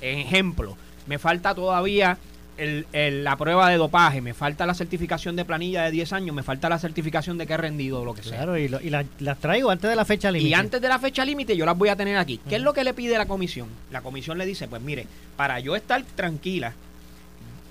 [0.00, 2.18] Ejemplo, me falta todavía
[2.56, 6.68] la prueba de dopaje, me falta la certificación de planilla de 10 años, me falta
[6.68, 8.36] la certificación de que he rendido o lo que sea.
[8.36, 10.50] Claro, y, las traigo antes de la fecha límite.
[10.50, 12.40] Y antes de la fecha límite yo las voy a tener aquí.
[12.48, 13.68] ¿Qué es lo que le pide la comisión?
[13.90, 15.06] La comisión le dice, pues mire,
[15.36, 16.74] para yo estar tranquila,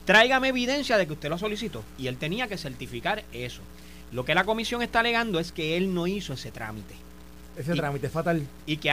[0.05, 1.83] tráigame evidencia de que usted lo solicitó.
[1.97, 3.61] Y él tenía que certificar eso.
[4.11, 6.93] Lo que la comisión está alegando es que él no hizo ese trámite.
[7.57, 8.45] Ese trámite es fatal.
[8.65, 8.91] Y que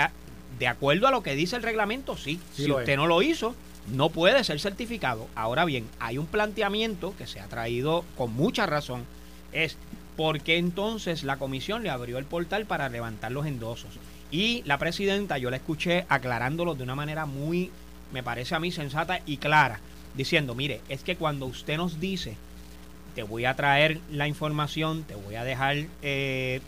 [0.58, 2.40] de acuerdo a lo que dice el reglamento, sí.
[2.54, 3.54] si usted no lo hizo,
[3.88, 5.26] no puede ser certificado.
[5.34, 9.04] Ahora bien, hay un planteamiento que se ha traído con mucha razón.
[9.52, 9.76] Es
[10.16, 13.90] por qué entonces la comisión le abrió el portal para levantar los endosos.
[14.30, 17.70] Y la presidenta, yo la escuché aclarándolo de una manera muy,
[18.12, 19.80] me parece a mí, sensata y clara
[20.14, 22.36] diciendo, mire, es que cuando usted nos dice,
[23.14, 26.60] te voy a traer la información, te voy a dejar, eh,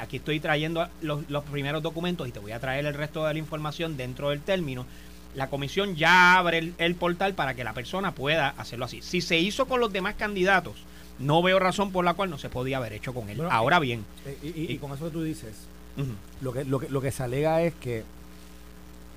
[0.00, 3.38] aquí estoy trayendo los, primeros documentos y te voy a traer el resto de la
[3.38, 4.86] información dentro del término,
[5.34, 9.00] la comisión ya abre el, portal para que la persona pueda hacerlo así.
[9.02, 10.74] Si se hizo con los demás candidatos,
[11.18, 13.40] no veo razón por la cual no se podía haber hecho con él.
[13.48, 14.04] Ahora bien.
[14.26, 15.54] Eh, y, con eso que tú dices,
[16.40, 18.04] lo, que, lo, que, lo que se alega es que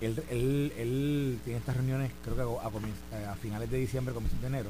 [0.02, 4.48] él, él, tiene estas reuniones, creo que a, eh, a, finales de diciembre, comienzos de
[4.48, 4.70] enero.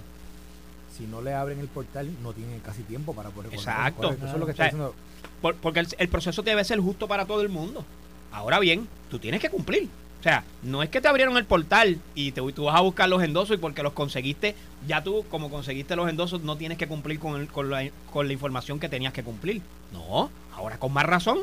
[0.95, 4.11] Si no le abren el portal, no tiene casi tiempo para poder Exacto.
[4.11, 4.93] Eso es lo que está diciendo.
[5.41, 7.83] porque el, proceso debe ser justo para todo el mundo.
[8.31, 9.89] Ahora bien, tú tienes que cumplir.
[10.19, 13.09] O sea, no es que te abrieron el portal y te, tú vas a buscar
[13.09, 14.55] los endosos y porque los conseguiste,
[14.87, 18.33] ya tú, como conseguiste los endosos, no tienes que cumplir con, con, la, con la
[18.33, 19.61] información que tenías que cumplir.
[19.91, 21.39] No, ahora con más razón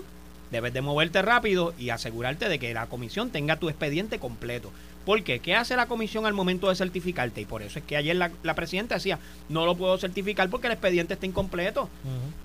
[0.50, 4.72] Debes de moverte rápido y asegurarte de que la comisión tenga tu expediente completo.
[5.04, 5.38] ¿Por qué?
[5.38, 7.40] ¿Qué hace la comisión al momento de certificarte?
[7.40, 10.74] Y por eso es que ayer la, presidenta decía, no lo puedo certificar porque el
[10.74, 11.88] expediente está incompleto.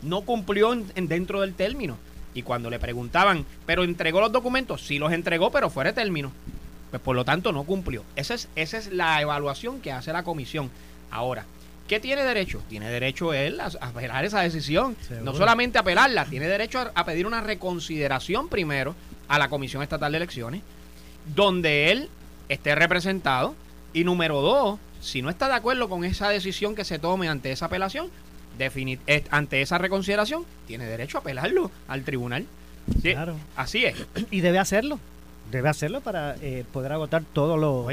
[0.02, 1.98] No cumplió en, dentro del término.
[2.34, 4.82] Y cuando le preguntaban, ¿pero entregó los documentos?
[4.82, 6.32] Sí los entregó, pero fuera de término.
[6.92, 8.04] Pues por lo tanto no cumplió.
[8.16, 10.70] Esa es, esa es la evaluación que hace la comisión.
[11.12, 11.46] Ahora,
[11.88, 12.62] ¿Qué tiene derecho?
[12.68, 14.96] Tiene derecho él a, apelar esa decisión.
[15.22, 18.96] No solamente apelarla, tiene derecho a, pedir una reconsideración primero
[19.28, 20.62] a la Comisión Estatal de Elecciones,
[21.36, 22.10] donde él
[22.50, 23.56] esté representado.
[23.94, 27.52] Y número dos, si no está de acuerdo con esa decisión que se tome ante
[27.52, 28.10] esa apelación,
[28.60, 32.46] eh, ante esa reconsideración, tiene derecho a apelarlo al tribunal.
[33.02, 33.38] claro.
[33.56, 33.96] Así es.
[34.32, 35.00] Y debe hacerlo
[35.52, 37.88] debe hacerlo para eh, poder agotar todos los,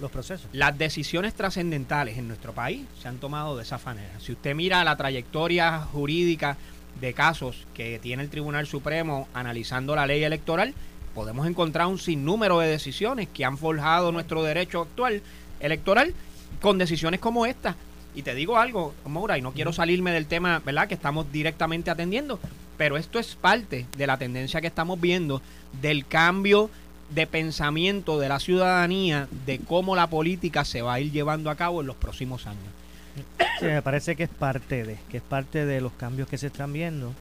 [0.00, 0.48] los procesos.
[0.52, 4.20] Las decisiones trascendentales en nuestro país se han tomado de esa manera.
[4.20, 6.56] Si usted mira la trayectoria jurídica
[7.00, 10.74] de casos que tiene el Tribunal Supremo analizando la ley electoral,
[11.14, 15.22] podemos encontrar un sinnúmero de decisiones que han forjado nuestro derecho actual
[15.60, 16.14] electoral
[16.60, 17.76] con decisiones como esta.
[18.14, 21.90] Y te digo algo, Maura, y no quiero salirme del tema, ¿verdad?, que estamos directamente
[21.90, 22.38] atendiendo,
[22.76, 25.40] pero esto es parte de la tendencia que estamos viendo
[25.80, 26.70] del cambio
[27.14, 31.56] de pensamiento de la ciudadanía de cómo la política se va a ir llevando a
[31.56, 32.62] cabo en los próximos años.
[33.60, 36.46] Sí, me parece que es parte de, que es parte de los cambios que se
[36.46, 37.12] están viendo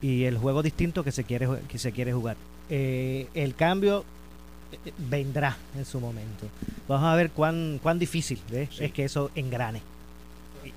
[0.00, 2.36] y el juego distinto que se quiere que se quiere jugar.
[2.68, 4.04] Eh, el cambio
[4.72, 6.46] eh, vendrá en su momento.
[6.88, 9.82] Vamos a ver cuán, cuán difícil es que eso engrane.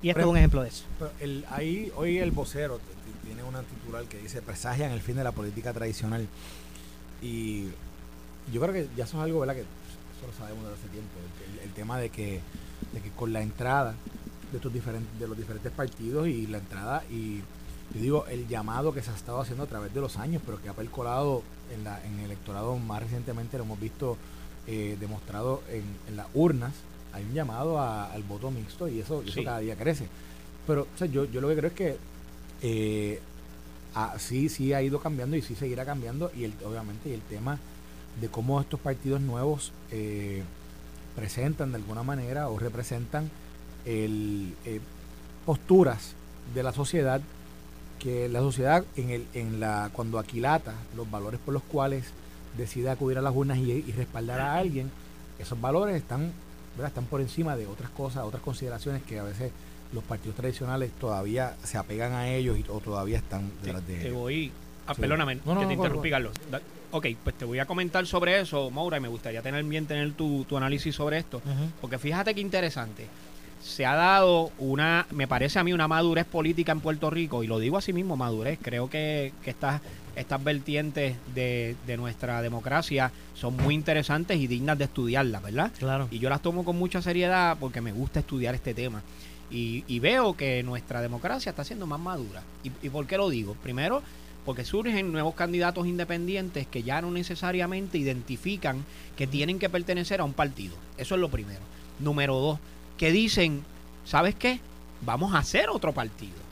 [0.02, 0.84] Y esto es un ejemplo de eso.
[1.20, 2.80] El, ahí, hoy el vocero
[3.24, 6.26] tiene una titular que dice presagian el fin de la política tradicional.
[7.22, 7.68] Y
[8.52, 9.54] yo creo que ya eso es algo, ¿verdad?
[9.54, 11.10] Que eso lo sabemos desde hace tiempo.
[11.62, 12.40] El, tema de que,
[12.92, 13.94] de que con la entrada
[14.50, 17.42] de estos diferentes, de los diferentes partidos y la entrada y
[17.92, 20.60] yo digo el llamado que se ha estado haciendo a través de los años, pero
[20.62, 24.16] que ha percolado en, la, en el electorado más recientemente lo hemos visto
[24.66, 26.72] eh, demostrado en, en, las urnas.
[27.12, 30.08] Hay un llamado al voto mixto y eso, eso cada día crece.
[30.66, 31.96] Pero yo, yo lo que creo es que
[32.62, 33.20] eh,
[34.18, 37.58] sí, sí ha ido cambiando y sí seguirá cambiando y el, obviamente y el tema
[38.20, 40.42] de cómo estos partidos nuevos eh,
[41.16, 43.30] presentan de alguna manera o representan
[43.84, 44.80] el, eh,
[45.44, 46.14] posturas
[46.54, 47.20] de la sociedad
[47.98, 52.04] que la sociedad en el, en la cuando aquilata los valores por los cuales
[52.56, 54.90] decide acudir a las urnas y, respaldar a alguien
[55.38, 56.32] esos valores están
[56.84, 59.52] están por encima de otras cosas otras consideraciones que a veces
[59.92, 64.04] los partidos tradicionales todavía se apegan a ellos y, o todavía están detrás de ellos.
[64.04, 64.52] Te voy,
[64.86, 66.32] ah, perdóname, que te interrumpí, Carlos.
[66.90, 70.12] Ok, pues te voy a comentar sobre eso, Maura, y me gustaría tener bien tener
[70.12, 71.42] tu, análisis sobre esto,
[71.80, 73.06] porque fíjate qué interesante.
[73.62, 77.46] Se ha dado una, me parece a mí, una madurez política en Puerto Rico, y
[77.46, 78.58] lo digo así mismo, madurez.
[78.60, 79.80] Creo que, que estas,
[80.16, 85.72] estas vertientes de, de nuestra democracia son muy interesantes y dignas de estudiarlas, ¿verdad?
[85.78, 86.08] Claro.
[86.10, 89.02] Y yo las tomo con mucha seriedad porque me gusta estudiar este tema.
[89.50, 92.42] Y, veo que nuestra democracia está siendo más madura.
[92.64, 93.56] ¿Y, ¿Y por qué lo digo?
[93.62, 94.02] Primero,
[94.44, 98.84] porque surgen nuevos candidatos independientes que ya no necesariamente identifican
[99.16, 100.76] que tienen que pertenecer a un partido.
[100.98, 101.60] Eso es lo primero.
[101.98, 102.58] Número dos,
[102.98, 103.62] que dicen,
[104.04, 104.60] ¿sabes qué?
[105.00, 106.44] Vamos a hacer otro partido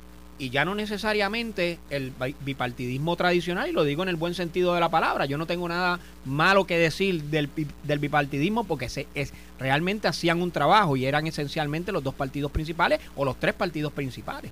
[0.43, 4.81] y ya no necesariamente el bipartidismo tradicional, y lo digo en el buen sentido de
[4.81, 7.49] la palabra, yo no tengo nada malo que decir del,
[7.85, 12.51] del bipartidismo porque se, es, realmente hacían un trabajo y eran esencialmente los dos partidos
[12.51, 14.51] principales o los tres partidos principales.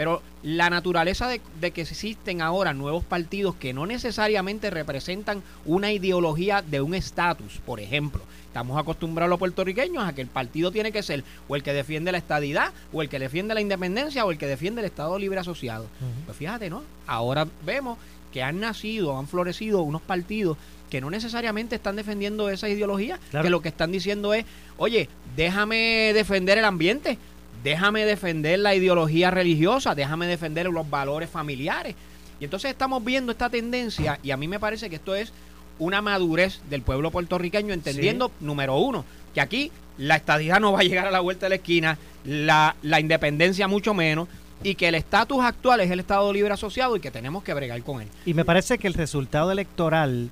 [0.00, 5.92] Pero la naturaleza de, de, que existen ahora nuevos partidos que no necesariamente representan una
[5.92, 10.90] ideología de un estatus, por ejemplo, Estamos acostumbrados los puertorriqueños a que el partido tiene
[10.90, 14.32] que ser o el que defiende la estadidad, o el que defiende la independencia, o
[14.32, 15.86] el que defiende el Estado Libre Asociado.
[16.24, 16.82] Pues fíjate, ¿no?
[17.06, 17.96] Ahora vemos
[18.32, 20.56] que han nacido, han florecido unos partidos
[20.90, 24.44] que no necesariamente están defendiendo esa ideología, que lo que están diciendo es,
[24.76, 27.18] oye, déjame defender el ambiente,
[27.62, 31.94] déjame defender la ideología religiosa, déjame defender los valores familiares.
[32.40, 35.32] Y entonces estamos viendo esta tendencia y a mí me parece que esto es
[35.78, 40.82] una madurez del pueblo puertorriqueño, entendiendo, número uno, que aquí la estadía no va a
[40.82, 44.28] llegar a la vuelta de la esquina, la, la independencia mucho menos,
[44.62, 47.82] y que el estatus actual es el Estado Libre Asociado y que tenemos que bregar
[47.82, 48.08] con él.
[48.26, 50.30] Y me parece que el resultado electoral,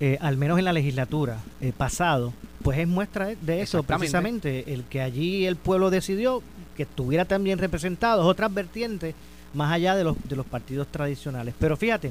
[0.00, 2.32] eh, al menos en la legislatura eh, pasado,
[2.62, 6.42] pues es muestra de eso precisamente, el que allí el pueblo decidió
[6.74, 9.14] que estuviera también representados otras vertientes
[9.54, 11.54] más allá de los, de los partidos tradicionales.
[11.58, 12.10] Pero fíjate,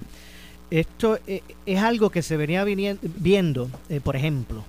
[0.71, 4.63] esto eh, es algo que se venía viendo, eh, por ejemplo,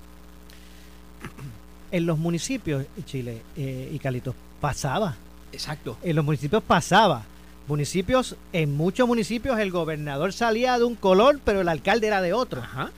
[1.91, 5.17] en los municipios, Chile eh, y Calitos, pasaba.
[5.53, 5.97] Exacto.
[6.03, 7.25] En los municipios pasaba.
[7.69, 12.33] Municipios, en muchos municipios el gobernador salía de un color, pero el alcalde era de
[12.33, 12.61] otro.
[12.61, 12.91] Ajá.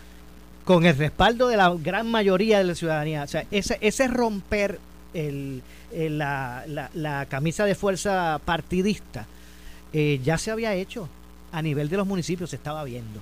[0.64, 3.22] Con el respaldo de la gran mayoría de la ciudadanía.
[3.22, 4.80] O sea, ese, ese romper
[5.16, 5.62] el,
[6.18, 9.26] la, la, camisa de fuerza partidista
[9.92, 11.09] ya se había hecho
[11.52, 13.20] a nivel de los municipios se estaba viendo.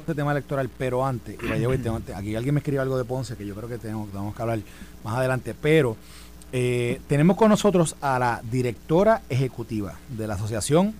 [0.00, 1.38] Este tema electoral, pero antes,
[2.14, 4.58] aquí alguien me escribió algo de Ponce que yo creo que tenemos, tenemos que hablar
[5.04, 5.96] más adelante, pero
[6.52, 10.94] eh, tenemos con nosotros a la directora ejecutiva de la Asociación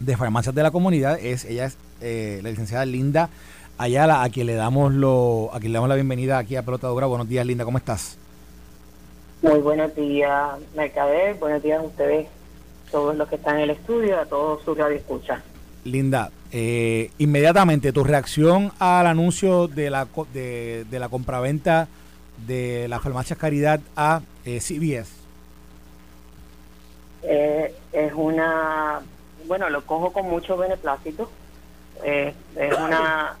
[0.00, 3.30] de Farmacias de la Comunidad, es ella es eh, la licenciada Linda
[3.78, 6.88] Ayala, a quien le damos lo, a quien le damos la bienvenida aquí a Pelota
[6.88, 7.06] Dura.
[7.06, 8.18] Buenos días, Linda, ¿cómo estás?
[9.42, 12.26] Muy buenos días, Mercader, buenos días a ustedes
[12.90, 15.42] todos los que están en el estudio, a todos sus escucha.
[15.84, 21.88] Linda, eh, inmediatamente tu reacción al anuncio de la, de, de la compraventa
[22.46, 25.10] de la farmacia Caridad a eh, CBS.
[27.22, 29.00] Eh, es una,
[29.46, 31.30] bueno, lo cojo con mucho beneplácito.
[32.04, 32.34] es
[32.78, 33.38] una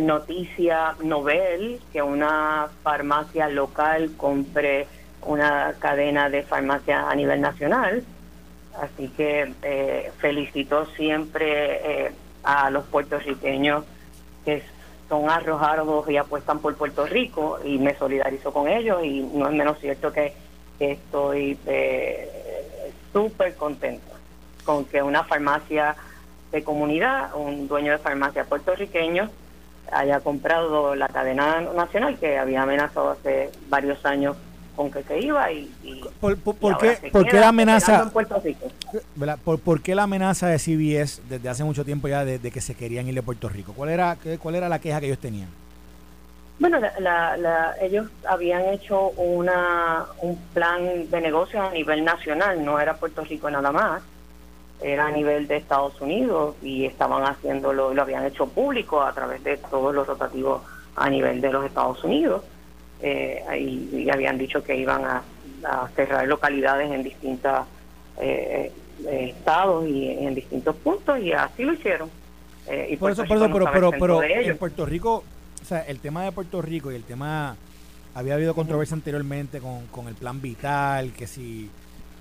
[0.00, 4.88] noticia novel que una farmacia local compre
[5.26, 8.02] una cadena de farmacias a nivel nacional.
[8.80, 12.12] Así que eh, felicito siempre eh,
[12.42, 13.84] a los puertorriqueños
[14.44, 14.62] que
[15.08, 19.54] son arrojados y apuestan por Puerto Rico y me solidarizo con ellos y no es
[19.54, 20.32] menos cierto que,
[20.78, 24.12] estoy eh, súper contenta
[24.62, 25.96] con que una farmacia
[26.52, 29.30] de comunidad, un dueño de farmacia puertorriqueño,
[29.90, 34.36] haya comprado la cadena nacional que había amenazado hace varios años
[34.76, 35.70] con que se iba y,
[36.20, 36.36] ¿Por,
[36.78, 41.84] qué, ¿por qué la amenaza ¿Por, ¿Por, qué la amenaza de CBS desde hace mucho
[41.84, 43.72] tiempo ya de, que se querían ir de Puerto Rico?
[43.74, 45.48] ¿Cuál era cuál era la queja que ellos tenían?
[46.58, 52.94] Bueno, la, ellos habían hecho una, un plan de negocio a nivel nacional, no era
[52.94, 54.02] Puerto Rico nada más,
[54.80, 59.42] era a nivel de Estados Unidos y estaban haciéndolo, lo habían hecho público a través
[59.44, 60.62] de todos los rotativos
[60.96, 62.42] a nivel de los Estados Unidos
[63.02, 65.22] eh, y, habían dicho que iban a,
[65.96, 67.66] cerrar localidades en distintos
[68.20, 68.70] eh,
[69.04, 72.08] eh, estados y en distintos puntos y así lo hicieron.
[72.68, 75.24] Eh, y por eso, por eso pero, pero, en Puerto Rico,
[75.60, 77.56] o sea, el tema de Puerto Rico y el tema,
[78.14, 81.68] había habido controversia anteriormente con, con el plan vital, que si,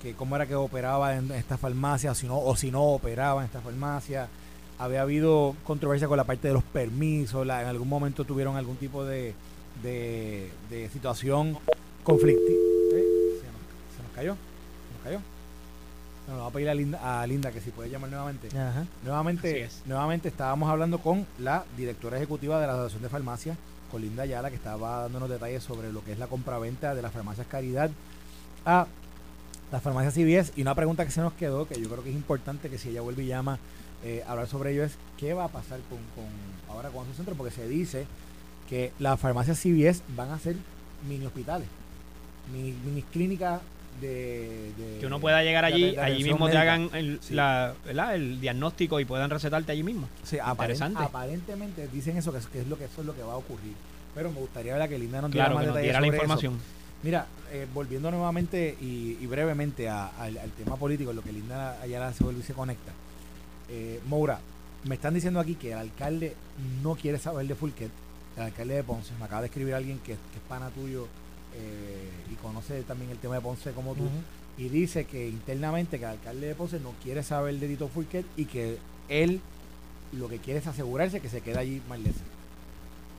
[0.02, 3.42] que cómo era que operaba en esta farmacia, o si no, o si no operaba
[3.42, 4.28] en esta farmacia.
[4.78, 9.06] Había habido controversia con la parte de los permisos, en algún momento tuvieron algún tipo
[9.06, 9.34] de,
[9.82, 10.52] de,
[10.92, 11.58] situación
[12.04, 12.60] conflictiva.
[12.94, 13.40] ¿Eh?
[13.42, 15.20] Se, nos, cayó, se nos cayó.
[16.26, 18.50] Bueno, vamos a pedir a Linda, a Linda que si puede llamar nuevamente.
[19.04, 23.58] Nuevamente, nuevamente estábamos hablando con la directora ejecutiva de la Asociación de Farmacia,
[23.92, 27.12] con Linda Ayala, que estaba dándonos detalles sobre lo que es la compraventa de las
[27.12, 27.92] farmacias Caridad
[28.66, 28.88] a
[29.72, 30.54] las farmacias CVS.
[30.56, 32.90] Y una pregunta que se nos quedó, que yo creo que es importante que si
[32.90, 33.60] ella vuelve y llama
[34.04, 36.26] eh, a hablar sobre ello, es qué va a pasar con, con
[36.76, 38.08] ahora con su centro, porque se dice
[38.70, 40.55] que las farmacias CVS van a ser
[41.07, 41.68] mini hospitales,
[42.51, 43.61] mini, mini clínicas
[44.01, 49.30] de, Que uno pueda llegar allí, allí mismo te hagan el, el diagnóstico y puedan
[49.30, 50.09] recetarte allí mismo.
[50.24, 53.74] Sí, aparentemente dicen eso, que es, lo que eso es lo que va a ocurrir.
[54.13, 56.59] Pero me gustaría ver que Linda nos diera más detalles la información.
[57.03, 62.41] Mira, eh, volviendo nuevamente y, brevemente al, tema político, lo que Linda allá se vuelve
[62.41, 62.91] y se conecta.
[63.70, 64.39] Eh, Moura,
[64.84, 66.36] me están diciendo aquí que el alcalde
[66.84, 67.91] no quiere saber de Fulquet
[68.38, 69.14] el alcalde de Ponce.
[69.20, 71.08] Me acaba de escribir alguien que, es pana tuyo
[71.56, 74.08] eh, y conoce también el tema de Ponce como tú.
[74.58, 78.24] Y dice que internamente que el alcalde de Ponce no quiere saber de Tito Fulker
[78.38, 78.78] y que
[79.10, 79.42] él
[80.14, 82.22] lo que quiere es asegurarse que se queda allí Marlese.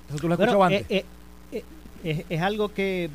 [0.08, 0.86] Eso tú lo has antes.
[0.88, 1.04] Eh,
[1.52, 3.10] eh, es, algo que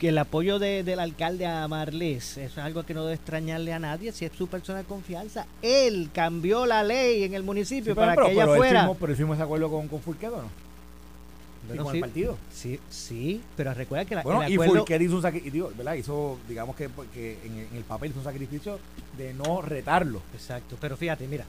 [0.00, 3.78] que el apoyo del alcalde a Marles, eso es algo que no debe extrañarle a
[3.78, 5.46] nadie, si es su persona de confianza.
[5.60, 8.90] Él cambió la ley en el municipio para que ella fuera.
[8.98, 10.69] pero hicimos ese acuerdo con, con ¿no?
[11.68, 12.38] Con el partido.
[12.52, 14.84] Sí, sí, pero recuerda que la, bueno, el acuerdo...
[14.88, 15.94] y hizo un sacrificio, ¿verdad?
[15.94, 18.78] Hizo, digamos que, en, el papel hizo un sacrificio
[19.16, 20.22] de no retarlo.
[20.34, 21.44] Exacto, pero fíjate, mira,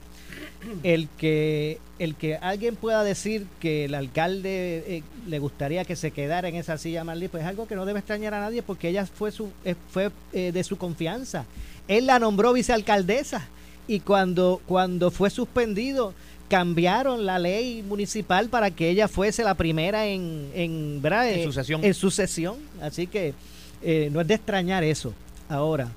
[0.84, 6.12] el que el que alguien pueda decir que el alcalde eh, le gustaría que se
[6.12, 8.90] quedara en esa silla Marley, pues es algo que no debe extrañar a nadie porque
[8.90, 11.46] ella fue su eh, fue eh, de su confianza.
[11.88, 13.48] Él la nombró vicealcaldesa
[13.88, 16.14] y cuando cuando fue suspendido
[16.52, 21.82] cambiaron la ley municipal para que ella fuese la primera en, en, en sucesión.
[21.82, 22.58] En sucesión.
[22.82, 23.34] Así que
[23.82, 25.14] eh, no es de extrañar eso.
[25.48, 25.88] Ahora,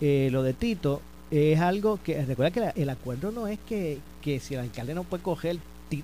[0.00, 1.00] eh, lo de Tito
[1.30, 5.04] es algo que, recuerda que el acuerdo no es que, que si el alcalde no
[5.04, 5.58] puede coger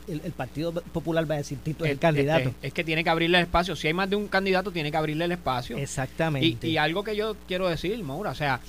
[0.06, 2.54] el, Partido Popular va a decir Tito es el candidato.
[2.62, 3.74] Es, que tiene que abrirle el espacio.
[3.74, 5.76] Si hay más de un candidato, tiene que abrirle el espacio.
[5.76, 6.68] Exactamente.
[6.68, 8.60] Y, algo que yo quiero decir, Maura, o sea,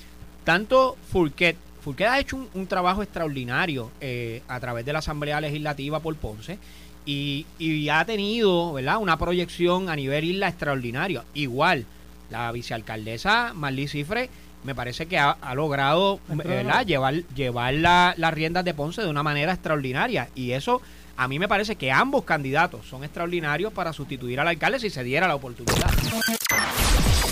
[0.42, 6.00] tanto Fulquet Fulquet ha hecho un, trabajo extraordinario eh, a través de la Asamblea Legislativa
[6.00, 6.58] por Ponce
[7.06, 8.98] y, ha tenido ¿verdad?
[8.98, 11.24] una proyección a nivel isla extraordinario.
[11.34, 11.86] Igual,
[12.30, 14.30] la vicealcaldesa Marlí Cifre
[14.62, 16.20] me parece que ha, logrado
[16.86, 20.82] llevar, llevar las riendas de Ponce de una manera extraordinaria y eso
[21.16, 25.02] a mí me parece que ambos candidatos son extraordinarios para sustituir al alcalde si se
[25.02, 25.90] diera la oportunidad.